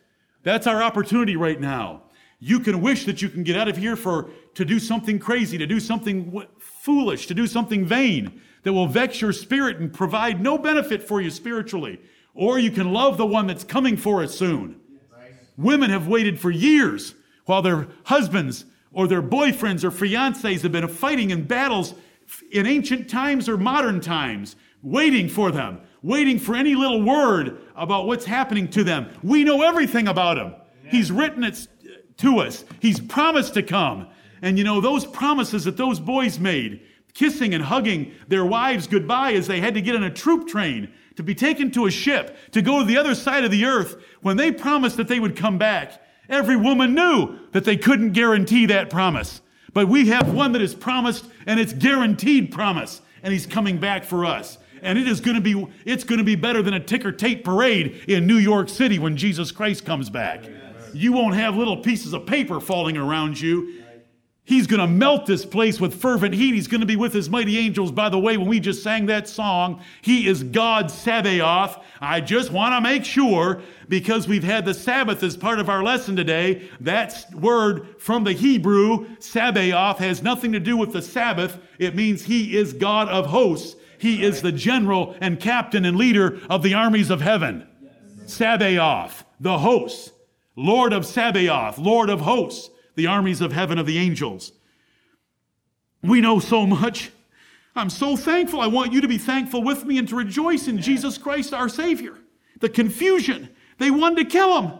[0.43, 2.05] That's our opportunity right now.
[2.39, 5.59] You can wish that you can get out of here for to do something crazy,
[5.59, 10.41] to do something foolish, to do something vain that will vex your spirit and provide
[10.41, 12.01] no benefit for you spiritually.
[12.35, 14.81] Or you can love the one that's coming for us soon.
[15.57, 17.15] Women have waited for years
[17.45, 21.95] while their husbands or their boyfriends or fiancés have been fighting in battles
[22.53, 28.07] in ancient times or modern times, waiting for them, waiting for any little word about
[28.07, 29.09] what's happening to them.
[29.23, 30.55] We know everything about him.
[30.89, 31.67] He's written it
[32.19, 32.65] to us.
[32.81, 34.09] He's promised to come.
[34.43, 36.81] And you know, those promises that those boys made,
[37.15, 40.93] kissing and hugging their wives goodbye as they had to get on a troop train
[41.21, 44.03] to be taken to a ship to go to the other side of the earth
[44.23, 46.03] when they promised that they would come back.
[46.29, 49.43] Every woman knew that they couldn't guarantee that promise.
[49.73, 54.05] But we have one that is promised and it's guaranteed promise and he's coming back
[54.05, 54.59] for us.
[54.83, 57.45] And it is going to be it's going to be better than a ticker tape
[57.45, 60.45] parade in New York City when Jesus Christ comes back.
[60.45, 60.95] Yes.
[60.95, 63.80] You won't have little pieces of paper falling around you.
[64.45, 66.55] He's going to melt this place with fervent heat.
[66.55, 67.93] He's going to be with his mighty angels.
[67.93, 71.79] By the way, when we just sang that song, he is God Sabaoth.
[72.01, 75.85] I just want to make sure, because we've had the Sabbath as part of our
[75.85, 81.59] lesson today, that word from the Hebrew, Sabaoth, has nothing to do with the Sabbath.
[81.79, 83.77] It means he is God of hosts.
[83.99, 87.69] He is the general and captain and leader of the armies of heaven.
[88.27, 90.11] Sabaoth, the hosts.
[90.57, 94.53] Lord of Sabaoth, Lord of hosts the armies of heaven of the angels.
[96.03, 97.11] We know so much.
[97.75, 98.61] I'm so thankful.
[98.61, 101.71] I want you to be thankful with me and to rejoice in Jesus Christ our
[101.71, 102.19] Savior.
[102.61, 103.49] The confusion.
[103.79, 104.73] They wanted to kill him.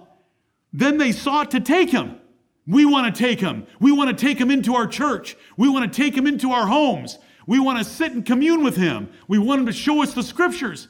[0.71, 2.21] Then they sought to take him.
[2.67, 3.67] We want to take him.
[3.81, 5.35] We want to take him into our church.
[5.57, 7.19] We want to take him into our homes.
[7.47, 9.09] We want to sit and commune with him.
[9.29, 10.89] We want him to show us the scriptures.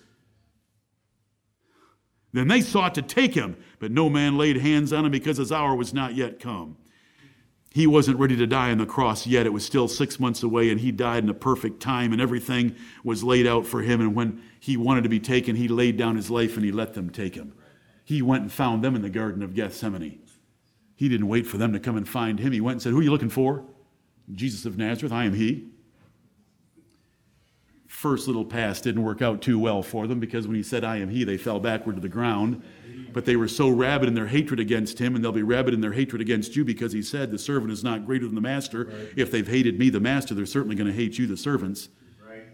[2.32, 5.52] Then they sought to take him, but no man laid hands on him because his
[5.52, 6.76] hour was not yet come
[7.72, 9.46] he wasn't ready to die on the cross yet.
[9.46, 12.74] It was still six months away, and he died in a perfect time, and everything
[13.04, 14.00] was laid out for him.
[14.00, 16.94] And when he wanted to be taken, he laid down his life and he let
[16.94, 17.54] them take him.
[18.04, 20.18] He went and found them in the Garden of Gethsemane.
[20.96, 22.52] He didn't wait for them to come and find him.
[22.52, 23.64] He went and said, Who are you looking for?
[24.32, 25.68] Jesus of Nazareth, I am he.
[28.00, 30.96] First little pass didn't work out too well for them because when he said, I
[30.96, 32.62] am he, they fell backward to the ground.
[33.12, 35.82] But they were so rabid in their hatred against him, and they'll be rabid in
[35.82, 38.86] their hatred against you because he said, The servant is not greater than the master.
[38.86, 39.08] Right.
[39.16, 41.90] If they've hated me, the master, they're certainly going to hate you, the servants.
[42.26, 42.44] Right.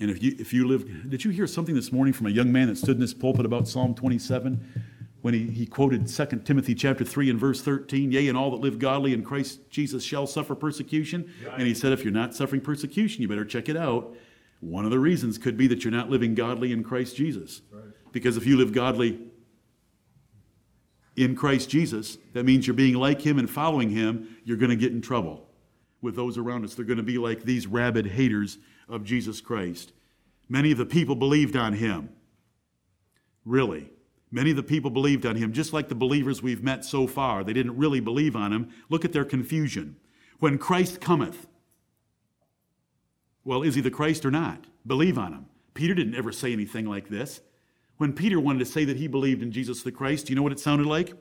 [0.00, 2.50] And if you, if you live, did you hear something this morning from a young
[2.50, 4.96] man that stood in this pulpit about Psalm 27?
[5.20, 8.60] When he, he quoted 2 Timothy chapter 3 and verse 13, yea, and all that
[8.60, 11.32] live godly in Christ Jesus shall suffer persecution.
[11.52, 14.14] And he said, if you're not suffering persecution, you better check it out.
[14.60, 17.62] One of the reasons could be that you're not living godly in Christ Jesus.
[18.12, 19.20] Because if you live godly
[21.16, 24.76] in Christ Jesus, that means you're being like him and following him, you're going to
[24.76, 25.48] get in trouble
[26.00, 26.74] with those around us.
[26.74, 29.92] They're going to be like these rabid haters of Jesus Christ.
[30.48, 32.10] Many of the people believed on him.
[33.44, 33.90] Really.
[34.30, 37.42] Many of the people believed on him, just like the believers we've met so far.
[37.42, 38.70] They didn't really believe on him.
[38.90, 39.96] Look at their confusion.
[40.38, 41.46] When Christ cometh,
[43.44, 44.66] well, is he the Christ or not?
[44.86, 45.46] Believe on him.
[45.72, 47.40] Peter didn't ever say anything like this.
[47.96, 50.42] When Peter wanted to say that he believed in Jesus the Christ, do you know
[50.42, 51.14] what it sounded like?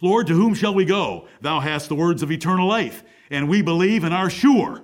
[0.00, 1.26] Lord, to whom shall we go?
[1.40, 4.82] Thou hast the words of eternal life, and we believe and are sure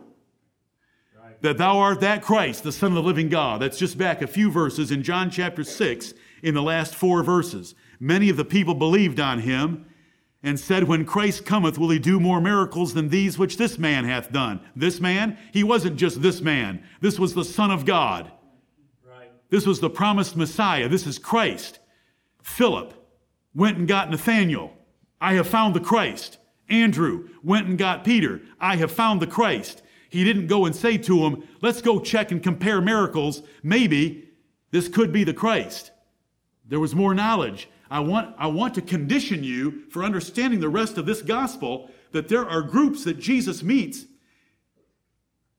[1.47, 3.63] that thou art that Christ, the Son of the living God.
[3.63, 7.77] That's just back a few verses in John chapter 6, in the last four verses.
[8.01, 9.87] Many of the people believed on him
[10.43, 14.05] and said, When Christ cometh, will he do more miracles than these which this man
[14.05, 14.61] hath done?
[14.75, 15.39] This man?
[15.53, 16.83] He wasn't just this man.
[17.01, 18.33] This was the Son of God.
[19.49, 20.89] This was the promised Messiah.
[20.89, 21.79] This is Christ.
[22.43, 22.93] Philip
[23.55, 24.73] went and got Nathanael.
[25.21, 26.39] I have found the Christ.
[26.69, 28.41] Andrew went and got Peter.
[28.59, 29.83] I have found the Christ.
[30.17, 33.43] He didn't go and say to him, let's go check and compare miracles.
[33.63, 34.31] Maybe
[34.71, 35.91] this could be the Christ.
[36.65, 37.69] There was more knowledge.
[37.91, 42.29] I want, I want to condition you for understanding the rest of this gospel that
[42.29, 44.07] there are groups that Jesus meets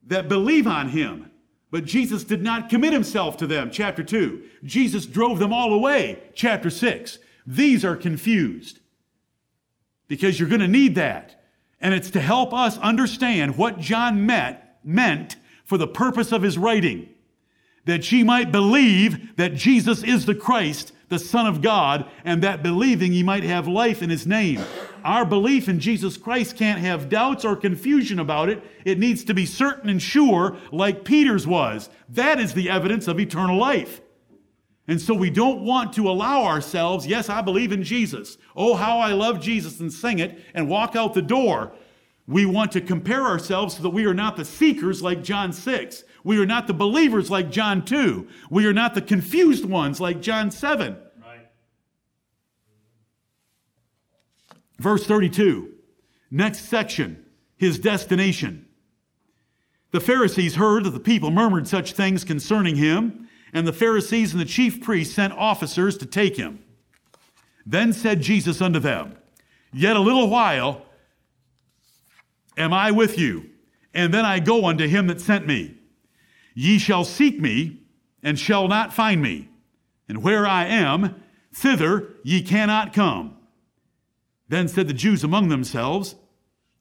[0.07, 1.29] that believe on him.
[1.69, 4.43] But Jesus did not commit himself to them, chapter 2.
[4.63, 7.19] Jesus drove them all away, chapter 6.
[7.45, 8.79] These are confused
[10.07, 11.36] because you're going to need that.
[11.79, 16.57] And it's to help us understand what John met, meant for the purpose of his
[16.57, 17.09] writing.
[17.85, 22.63] That ye might believe that Jesus is the Christ, the Son of God, and that
[22.63, 24.61] believing ye might have life in his name.
[25.03, 28.61] Our belief in Jesus Christ can't have doubts or confusion about it.
[28.83, 31.89] It needs to be certain and sure, like Peter's was.
[32.09, 34.01] That is the evidence of eternal life.
[34.87, 38.37] And so we don't want to allow ourselves, yes, I believe in Jesus.
[38.55, 41.73] Oh, how I love Jesus and sing it and walk out the door.
[42.25, 46.03] We want to compare ourselves so that we are not the seekers like John 6.
[46.23, 48.27] We are not the believers like John 2.
[48.49, 50.97] We are not the confused ones like John 7.
[51.21, 51.47] Right.
[54.77, 55.73] Verse 32,
[56.31, 57.25] next section,
[57.57, 58.67] his destination.
[59.91, 64.41] The Pharisees heard that the people murmured such things concerning him and the Pharisees and
[64.41, 66.63] the chief priests sent officers to take him.
[67.65, 69.17] Then said Jesus unto them,
[69.73, 70.85] Yet a little while
[72.57, 73.49] am I with you,
[73.93, 75.75] and then I go unto him that sent me.
[76.53, 77.81] Ye shall seek me,
[78.23, 79.49] and shall not find me.
[80.09, 81.21] And where I am,
[81.53, 83.37] thither ye cannot come.
[84.49, 86.15] Then said the Jews among themselves,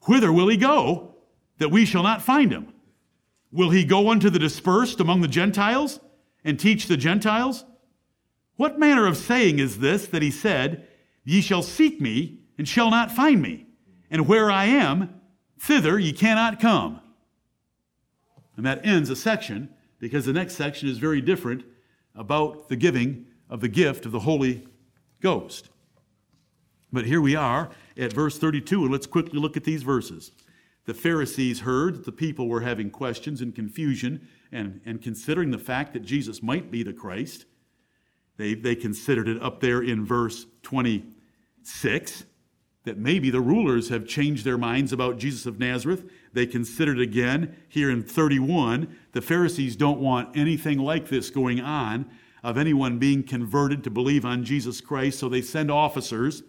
[0.07, 1.15] Whither will he go,
[1.57, 2.73] that we shall not find him?
[3.51, 5.99] Will he go unto the dispersed among the Gentiles?
[6.47, 7.65] And teach the Gentiles?
[8.55, 10.87] What manner of saying is this that he said,
[11.25, 13.67] Ye shall seek me and shall not find me,
[14.09, 15.19] and where I am,
[15.59, 17.01] thither ye cannot come?
[18.55, 21.65] And that ends a section because the next section is very different
[22.15, 24.65] about the giving of the gift of the Holy
[25.19, 25.69] Ghost.
[26.93, 30.31] But here we are at verse 32, and let's quickly look at these verses.
[30.85, 35.57] The Pharisees heard that the people were having questions and confusion and, and considering the
[35.57, 37.45] fact that Jesus might be the Christ.
[38.37, 42.23] They, they considered it up there in verse 26
[42.87, 46.09] that maybe the rulers have changed their minds about Jesus of Nazareth.
[46.31, 48.95] They considered again here in 31.
[49.11, 52.09] The Pharisees don't want anything like this going on
[52.43, 56.43] of anyone being converted to believe on Jesus Christ, so they send officers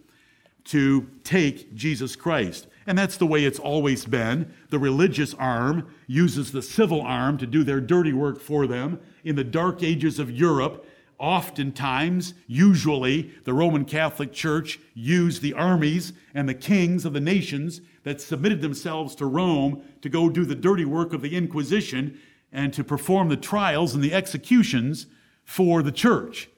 [0.65, 2.69] to take Jesus Christ.
[2.89, 4.51] And that's the way it's always been.
[4.71, 8.99] The religious arm uses the civil arm to do their dirty work for them.
[9.25, 10.87] In the dark ages of Europe,
[11.19, 17.83] oftentimes, usually, the Roman Catholic Church used the armies and the kings of the nations
[18.05, 22.19] that submitted themselves to Rome to go do the dirty work of the Inquisition
[22.53, 25.05] and to perform the trials and the executions
[25.45, 26.49] for the church.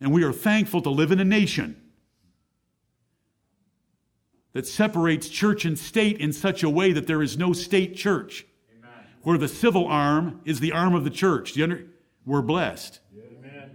[0.00, 1.79] And we are thankful to live in a nation
[4.52, 8.46] that separates church and state in such a way that there is no state church,
[8.78, 8.90] Amen.
[9.22, 11.58] where the civil arm is the arm of the church.
[11.58, 11.86] Under,
[12.26, 13.00] we're blessed.
[13.16, 13.70] Amen.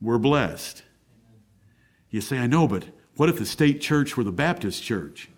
[0.00, 0.82] We're blessed.
[2.10, 5.30] You say, I know, but what if the state church were the Baptist church?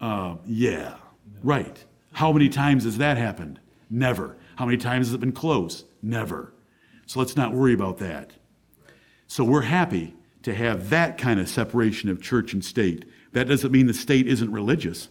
[0.00, 0.96] Uh, yeah,
[1.42, 1.84] right.
[2.12, 3.60] How many times has that happened?
[3.88, 4.36] Never.
[4.56, 5.84] How many times has it been close?
[6.02, 6.52] Never.
[7.06, 8.32] So let's not worry about that.
[9.28, 13.04] So we're happy to have that kind of separation of church and state.
[13.32, 15.08] That doesn't mean the state isn't religious.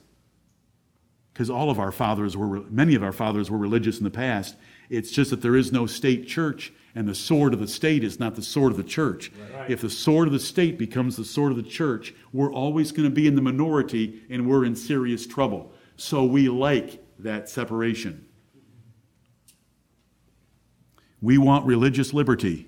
[1.33, 4.55] because all of our fathers were, many of our fathers were religious in the past.
[4.89, 8.19] It's just that there is no state church, and the sword of the state is
[8.19, 9.31] not the sword of the church.
[9.53, 9.71] Right.
[9.71, 13.07] If the sword of the state becomes the sword of the church, we're always going
[13.07, 15.71] to be in the minority and we're in serious trouble.
[15.95, 18.25] So we like that separation.
[21.21, 22.67] We want religious liberty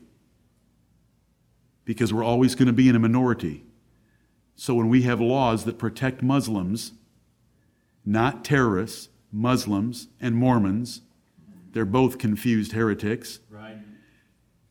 [1.85, 3.63] because we're always going to be in a minority.
[4.55, 6.93] So when we have laws that protect Muslims,
[8.05, 11.01] not terrorists, Muslims and Mormons,
[11.71, 13.39] they're both confused heretics.
[13.49, 13.77] Right.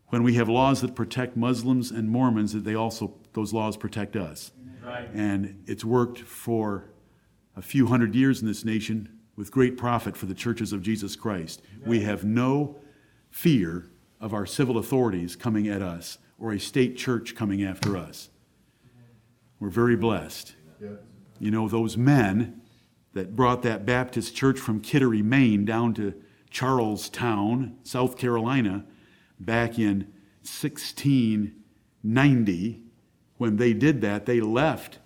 [0.09, 4.15] When we have laws that protect Muslims and Mormons, that they also those laws protect
[4.15, 4.53] us.
[4.85, 5.09] Right.
[5.15, 6.91] And it's worked for
[7.57, 11.17] a few hundred years in this nation with great profit for the churches of Jesus
[11.17, 11.63] Christ.
[11.81, 11.89] Right.
[11.89, 12.77] We have no
[13.31, 13.91] fear
[14.23, 18.31] of our civil authorities coming at us or a state church coming after us.
[19.61, 20.55] We're very blessed.
[21.41, 22.63] You know, those men
[23.15, 26.15] that brought that Baptist church from Kittery, Maine down to
[26.51, 28.85] Charlestown, South Carolina,
[29.41, 30.13] back in
[30.43, 32.83] 1690,
[33.39, 34.99] when they did that, they left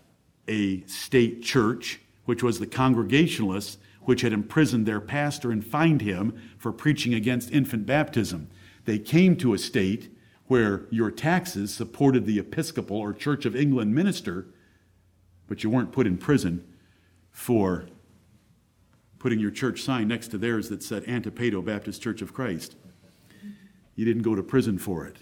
[0.47, 6.39] a state church, which was the Congregationalists, which had imprisoned their pastor and fined him
[6.59, 8.49] for preaching against infant baptism.
[8.87, 10.11] They came to a state
[10.47, 14.47] where your taxes supported the Episcopal or Church of England minister,
[15.49, 16.65] but you weren't put in prison
[17.31, 17.87] for
[19.19, 22.77] putting your church sign next to theirs that said Antipedo Baptist Church of Christ.
[23.97, 25.17] You didn't go to prison for it.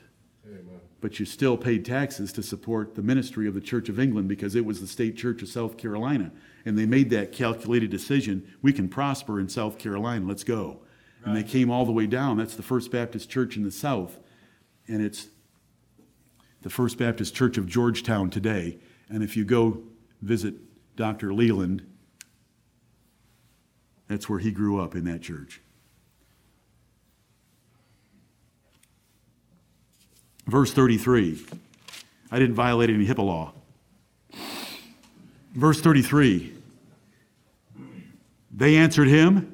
[1.00, 4.54] But you still paid taxes to support the ministry of the Church of England because
[4.54, 6.32] it was the state church of South Carolina.
[6.64, 10.80] And they made that calculated decision we can prosper in South Carolina, let's go.
[11.24, 12.36] And they came all the way down.
[12.36, 14.18] That's the First Baptist Church in the South.
[14.86, 15.28] And it's
[16.62, 18.78] the First Baptist Church of Georgetown today.
[19.08, 19.82] And if you go
[20.20, 20.54] visit
[20.96, 21.32] Dr.
[21.32, 21.86] Leland,
[24.08, 25.60] that's where he grew up in that church.
[30.46, 31.44] Verse 33.
[32.30, 33.52] I didn't violate any HIPAA law.
[35.54, 36.52] Verse 33.
[38.50, 39.53] They answered him.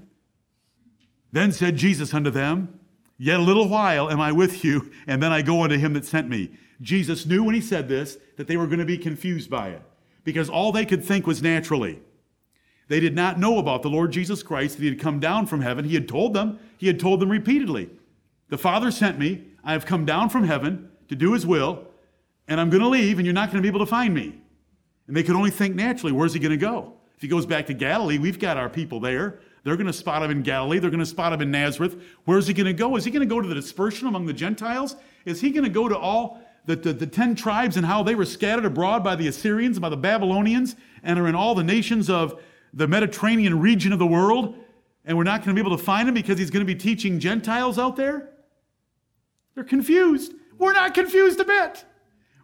[1.32, 2.80] Then said Jesus unto them,
[3.18, 6.06] Yet a little while am I with you, and then I go unto him that
[6.06, 6.50] sent me.
[6.80, 9.82] Jesus knew when he said this that they were going to be confused by it
[10.24, 12.00] because all they could think was naturally.
[12.88, 15.60] They did not know about the Lord Jesus Christ, that he had come down from
[15.60, 15.84] heaven.
[15.84, 17.90] He had told them, he had told them repeatedly,
[18.48, 19.44] The Father sent me.
[19.62, 21.86] I have come down from heaven to do his will,
[22.48, 24.40] and I'm going to leave, and you're not going to be able to find me.
[25.06, 26.94] And they could only think naturally, where's he going to go?
[27.16, 29.40] If he goes back to Galilee, we've got our people there.
[29.62, 30.78] They're going to spot him in Galilee.
[30.78, 32.00] They're going to spot him in Nazareth.
[32.24, 32.96] Where's he going to go?
[32.96, 34.96] Is he going to go to the dispersion among the Gentiles?
[35.24, 38.14] Is he going to go to all the, the, the, 10 tribes and how they
[38.14, 41.64] were scattered abroad by the Assyrians, and by the Babylonians, and are in all the
[41.64, 42.40] nations of
[42.72, 44.56] the Mediterranean region of the world,
[45.04, 46.78] and we're not going to be able to find him because he's going to be
[46.78, 48.30] teaching Gentiles out there?
[49.54, 50.34] They're confused.
[50.58, 51.84] We're not confused a bit.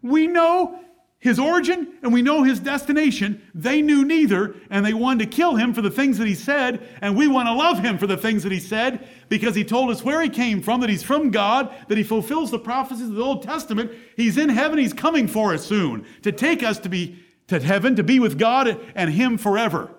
[0.02, 0.80] We know
[1.26, 3.42] his origin and we know his destination.
[3.54, 6.86] They knew neither, and they wanted to kill him for the things that he said,
[7.02, 9.90] and we want to love him for the things that he said because he told
[9.90, 13.14] us where he came from, that he's from God, that he fulfills the prophecies of
[13.14, 13.92] the Old Testament.
[14.16, 17.94] He's in heaven, he's coming for us soon to take us to be to heaven,
[17.96, 19.90] to be with God and him forever.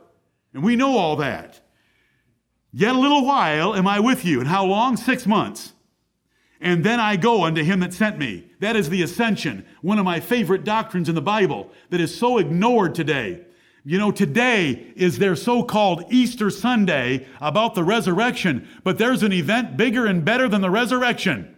[0.53, 1.61] And we know all that.
[2.71, 4.39] Yet a little while am I with you.
[4.39, 4.97] And how long?
[4.97, 5.73] Six months.
[6.59, 8.49] And then I go unto him that sent me.
[8.59, 12.39] That is the ascension, one of my favorite doctrines in the Bible that is so
[12.39, 13.45] ignored today.
[13.83, 19.31] You know, today is their so called Easter Sunday about the resurrection, but there's an
[19.31, 21.55] event bigger and better than the resurrection.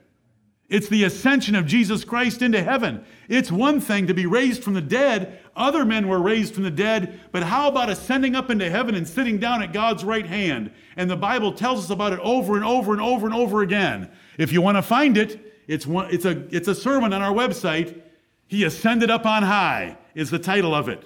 [0.70, 3.04] It's the ascension of Jesus Christ into heaven.
[3.28, 5.40] It's one thing to be raised from the dead.
[5.56, 9.08] Other men were raised from the dead, but how about ascending up into heaven and
[9.08, 10.72] sitting down at God's right hand?
[10.96, 14.12] And the Bible tells us about it over and over and over and over again.
[14.40, 15.38] If you want to find it,
[15.68, 18.02] it's, one, it's, a, it's a sermon on our website.
[18.48, 21.06] He ascended up on high is the title of it.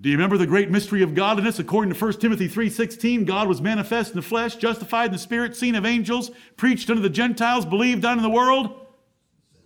[0.00, 1.58] Do you remember the great mystery of godliness?
[1.58, 5.54] According to 1 Timothy 3.16, God was manifest in the flesh, justified in the spirit,
[5.54, 8.86] seen of angels, preached unto the Gentiles, believed on in the world,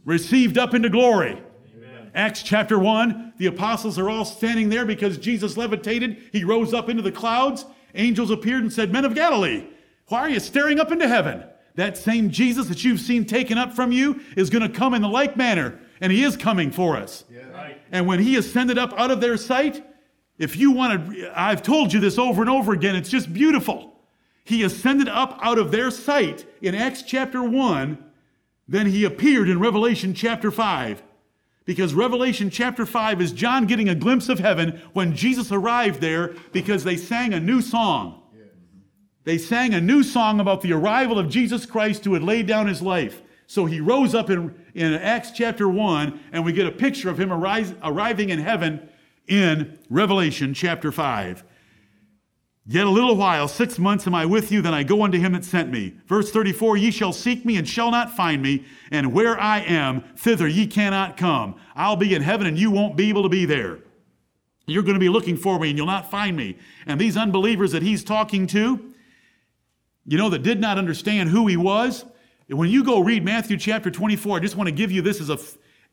[0.04, 1.40] received up into glory.
[1.76, 2.10] Amen.
[2.14, 6.18] Acts chapter 1, the apostles are all standing there because Jesus levitated.
[6.32, 7.64] He rose up into the clouds.
[7.94, 9.64] Angels appeared and said, Men of Galilee,
[10.08, 11.44] why are you staring up into heaven?
[11.74, 15.02] That same Jesus that you've seen taken up from you is going to come in
[15.02, 17.24] the like manner, and he is coming for us.
[17.30, 17.48] Yeah.
[17.50, 17.80] Right.
[17.92, 19.84] And when he ascended up out of their sight,
[20.38, 23.92] if you want to, I've told you this over and over again, it's just beautiful.
[24.44, 28.02] He ascended up out of their sight in Acts chapter 1,
[28.66, 31.02] then he appeared in Revelation chapter 5.
[31.64, 36.34] Because Revelation chapter 5 is John getting a glimpse of heaven when Jesus arrived there
[36.50, 38.17] because they sang a new song.
[39.28, 42.66] They sang a new song about the arrival of Jesus Christ who had laid down
[42.66, 43.20] his life.
[43.46, 47.20] So he rose up in, in Acts chapter 1, and we get a picture of
[47.20, 48.88] him arise, arriving in heaven
[49.26, 51.44] in Revelation chapter 5.
[52.64, 55.34] Yet a little while, six months am I with you, then I go unto him
[55.34, 55.98] that sent me.
[56.06, 60.04] Verse 34 Ye shall seek me and shall not find me, and where I am,
[60.16, 61.56] thither ye cannot come.
[61.76, 63.80] I'll be in heaven and you won't be able to be there.
[64.64, 66.56] You're going to be looking for me and you'll not find me.
[66.86, 68.94] And these unbelievers that he's talking to,
[70.08, 72.04] you know, that did not understand who he was,
[72.48, 75.28] when you go read Matthew chapter 24, I just want to give you this as
[75.28, 75.38] a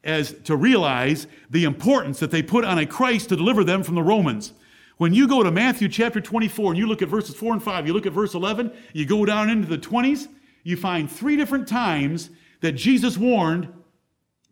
[0.05, 3.95] as to realize the importance that they put on a Christ to deliver them from
[3.95, 4.53] the Romans.
[4.97, 7.87] When you go to Matthew chapter 24 and you look at verses 4 and 5,
[7.87, 10.27] you look at verse 11, you go down into the 20s,
[10.63, 12.29] you find three different times
[12.61, 13.67] that Jesus warned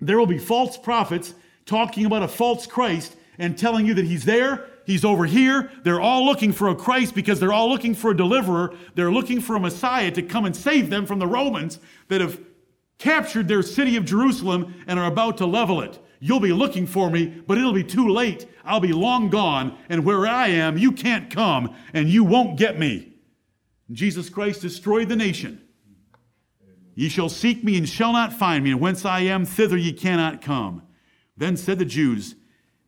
[0.01, 1.36] there will be false prophets
[1.66, 5.71] talking about a false Christ and telling you that he's there, he's over here.
[5.84, 8.73] They're all looking for a Christ because they're all looking for a deliverer.
[8.95, 12.39] They're looking for a Messiah to come and save them from the Romans that have
[12.97, 15.99] captured their city of Jerusalem and are about to level it.
[16.19, 18.47] You'll be looking for me, but it'll be too late.
[18.63, 22.79] I'll be long gone, and where I am, you can't come, and you won't get
[22.79, 23.13] me.
[23.91, 25.61] Jesus Christ destroyed the nation.
[26.95, 29.91] Ye shall seek me and shall not find me, and whence I am, thither ye
[29.91, 30.84] cannot come.
[31.36, 32.36] Then said the Jews,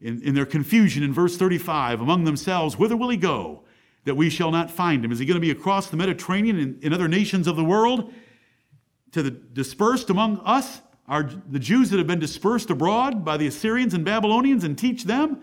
[0.01, 3.63] in, in their confusion in verse 35, among themselves, Whither will he go,
[4.03, 5.11] that we shall not find him?
[5.11, 8.13] Is he going to be across the Mediterranean in, in other nations of the world,
[9.11, 10.81] to the dispersed among us?
[11.07, 15.05] Are the Jews that have been dispersed abroad by the Assyrians and Babylonians and teach
[15.05, 15.41] them?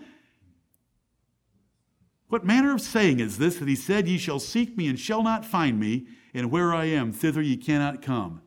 [2.27, 5.23] What manner of saying is this that he said, Ye shall seek me and shall
[5.23, 8.41] not find me, and where I am, thither ye cannot come?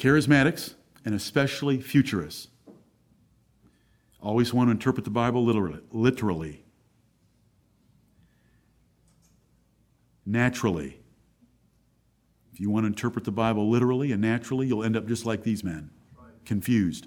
[0.00, 0.74] Charismatics,
[1.04, 2.48] and especially futurists,
[4.18, 6.64] always want to interpret the Bible literally.
[10.24, 11.00] Naturally.
[12.50, 15.42] If you want to interpret the Bible literally and naturally, you'll end up just like
[15.42, 15.90] these men,
[16.46, 17.06] confused.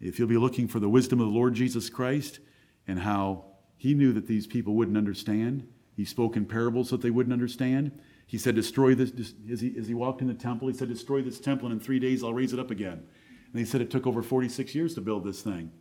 [0.00, 2.40] If you'll be looking for the wisdom of the Lord Jesus Christ
[2.88, 3.44] and how
[3.76, 8.00] he knew that these people wouldn't understand, he spoke in parables that they wouldn't understand.
[8.30, 9.32] He said, Destroy this.
[9.50, 11.84] As he, as he walked in the temple, he said, Destroy this temple, and in
[11.84, 13.02] three days I'll raise it up again.
[13.52, 15.72] And he said it took over 46 years to build this thing.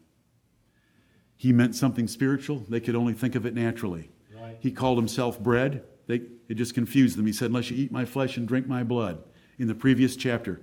[1.36, 2.66] He meant something spiritual.
[2.68, 4.10] They could only think of it naturally.
[4.36, 4.58] Right.
[4.60, 5.84] He called himself bread.
[6.08, 7.28] They, it just confused them.
[7.28, 9.24] He said, Unless you eat my flesh and drink my blood,
[9.60, 10.60] in the previous chapter.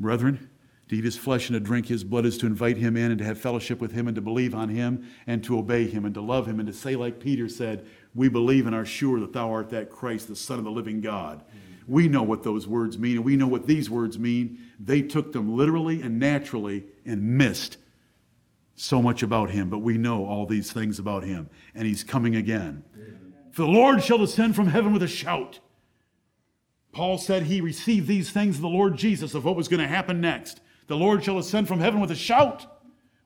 [0.00, 0.50] Brethren,
[0.88, 3.18] to eat his flesh and to drink his blood is to invite him in and
[3.18, 6.14] to have fellowship with him and to believe on him and to obey him and
[6.14, 9.32] to love him and to say, like Peter said, We believe and are sure that
[9.32, 11.44] thou art that Christ, the Son of the living God.
[11.86, 14.58] We know what those words mean, and we know what these words mean.
[14.78, 17.78] They took them literally and naturally and missed
[18.76, 22.36] so much about him, but we know all these things about him, and he's coming
[22.36, 22.82] again.
[23.50, 25.60] For the Lord shall descend from heaven with a shout.
[26.92, 29.88] Paul said he received these things of the Lord Jesus of what was going to
[29.88, 30.60] happen next.
[30.86, 32.66] The Lord shall ascend from heaven with a shout,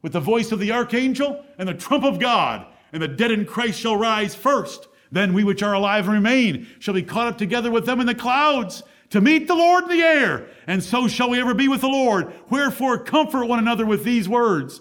[0.02, 3.44] with the voice of the archangel and the trump of God, and the dead in
[3.44, 4.88] Christ shall rise first.
[5.12, 8.06] Then we which are alive and remain shall be caught up together with them in
[8.06, 11.68] the clouds to meet the Lord in the air, and so shall we ever be
[11.68, 12.32] with the Lord.
[12.50, 14.80] Wherefore, comfort one another with these words.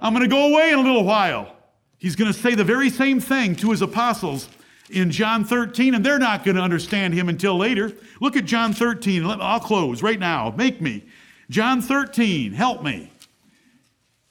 [0.00, 1.56] I'm going to go away in a little while.
[1.98, 4.48] He's going to say the very same thing to his apostles
[4.90, 7.92] in John 13, and they're not going to understand him until later.
[8.20, 9.24] Look at John 13.
[9.24, 10.54] I'll close right now.
[10.56, 11.04] Make me.
[11.50, 13.10] John 13, help me.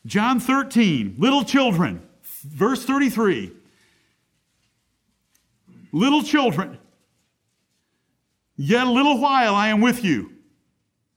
[0.06, 2.02] John 13, little children,
[2.44, 3.52] verse 33.
[5.92, 6.80] Little children,
[8.56, 10.32] yet a little while I am with you.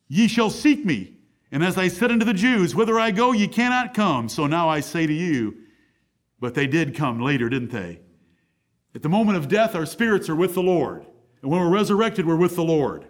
[0.08, 1.14] Ye shall seek me.
[1.50, 4.28] And as I said unto the Jews, Whither I go, ye cannot come.
[4.28, 5.56] So now I say to you,
[6.40, 8.00] but they did come later, didn't they?
[8.94, 11.06] At the moment of death, our spirits are with the Lord.
[11.42, 13.06] And when we're resurrected, we're with the Lord.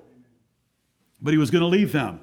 [1.21, 2.21] But he was going to leave them.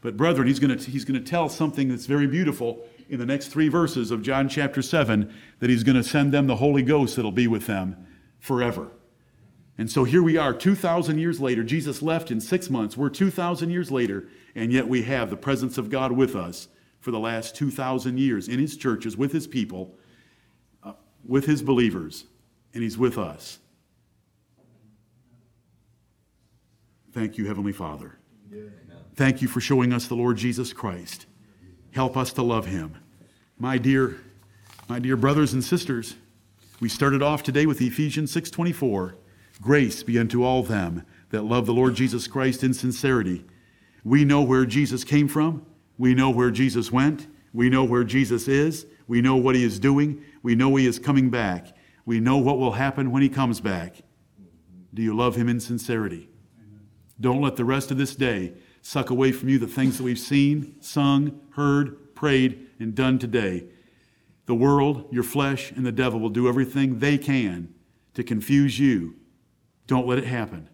[0.00, 3.26] But, brethren, he's going, to, he's going to tell something that's very beautiful in the
[3.26, 6.82] next three verses of John chapter 7 that he's going to send them the Holy
[6.82, 8.06] Ghost that'll be with them
[8.38, 8.92] forever.
[9.76, 11.64] And so here we are, 2,000 years later.
[11.64, 12.96] Jesus left in six months.
[12.96, 16.68] We're 2,000 years later, and yet we have the presence of God with us
[17.00, 19.96] for the last 2,000 years in his churches, with his people
[20.84, 20.92] uh,
[21.26, 22.26] with his believers,
[22.74, 23.58] and he's with us.
[27.12, 28.18] Thank you, Heavenly Father.
[29.16, 31.26] Thank you for showing us the Lord Jesus Christ.
[31.92, 32.94] Help us to love him.
[33.58, 34.20] My dear,
[34.88, 36.14] my dear brothers and sisters,
[36.80, 39.16] we started off today with Ephesians 6:24.
[39.60, 43.44] Grace be unto all them that love the Lord Jesus Christ in sincerity.
[44.04, 45.66] We know where Jesus came from.
[45.98, 47.26] We know where Jesus went.
[47.52, 48.86] We know where Jesus is.
[49.06, 50.22] We know what he is doing.
[50.42, 51.76] We know he is coming back.
[52.06, 54.02] We know what will happen when he comes back.
[54.94, 56.28] Do you love him in sincerity?
[57.20, 60.18] Don't let the rest of this day suck away from you the things that we've
[60.18, 63.64] seen, sung, heard, prayed, and done today.
[64.46, 67.74] The world, your flesh, and the devil will do everything they can
[68.14, 69.16] to confuse you.
[69.86, 70.68] Don't let it happen.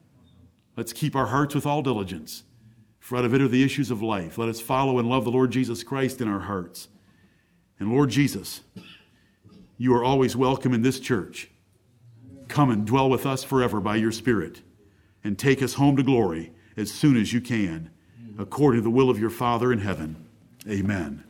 [0.76, 2.44] Let's keep our hearts with all diligence.
[2.98, 4.36] For out of it are the issues of life.
[4.36, 6.88] Let us follow and love the Lord Jesus Christ in our hearts.
[7.78, 8.62] And Lord Jesus,
[9.78, 11.50] you are always welcome in this church.
[12.48, 14.62] Come and dwell with us forever by your Spirit
[15.22, 17.90] and take us home to glory as soon as you can,
[18.38, 20.16] according to the will of your Father in heaven.
[20.68, 21.25] Amen.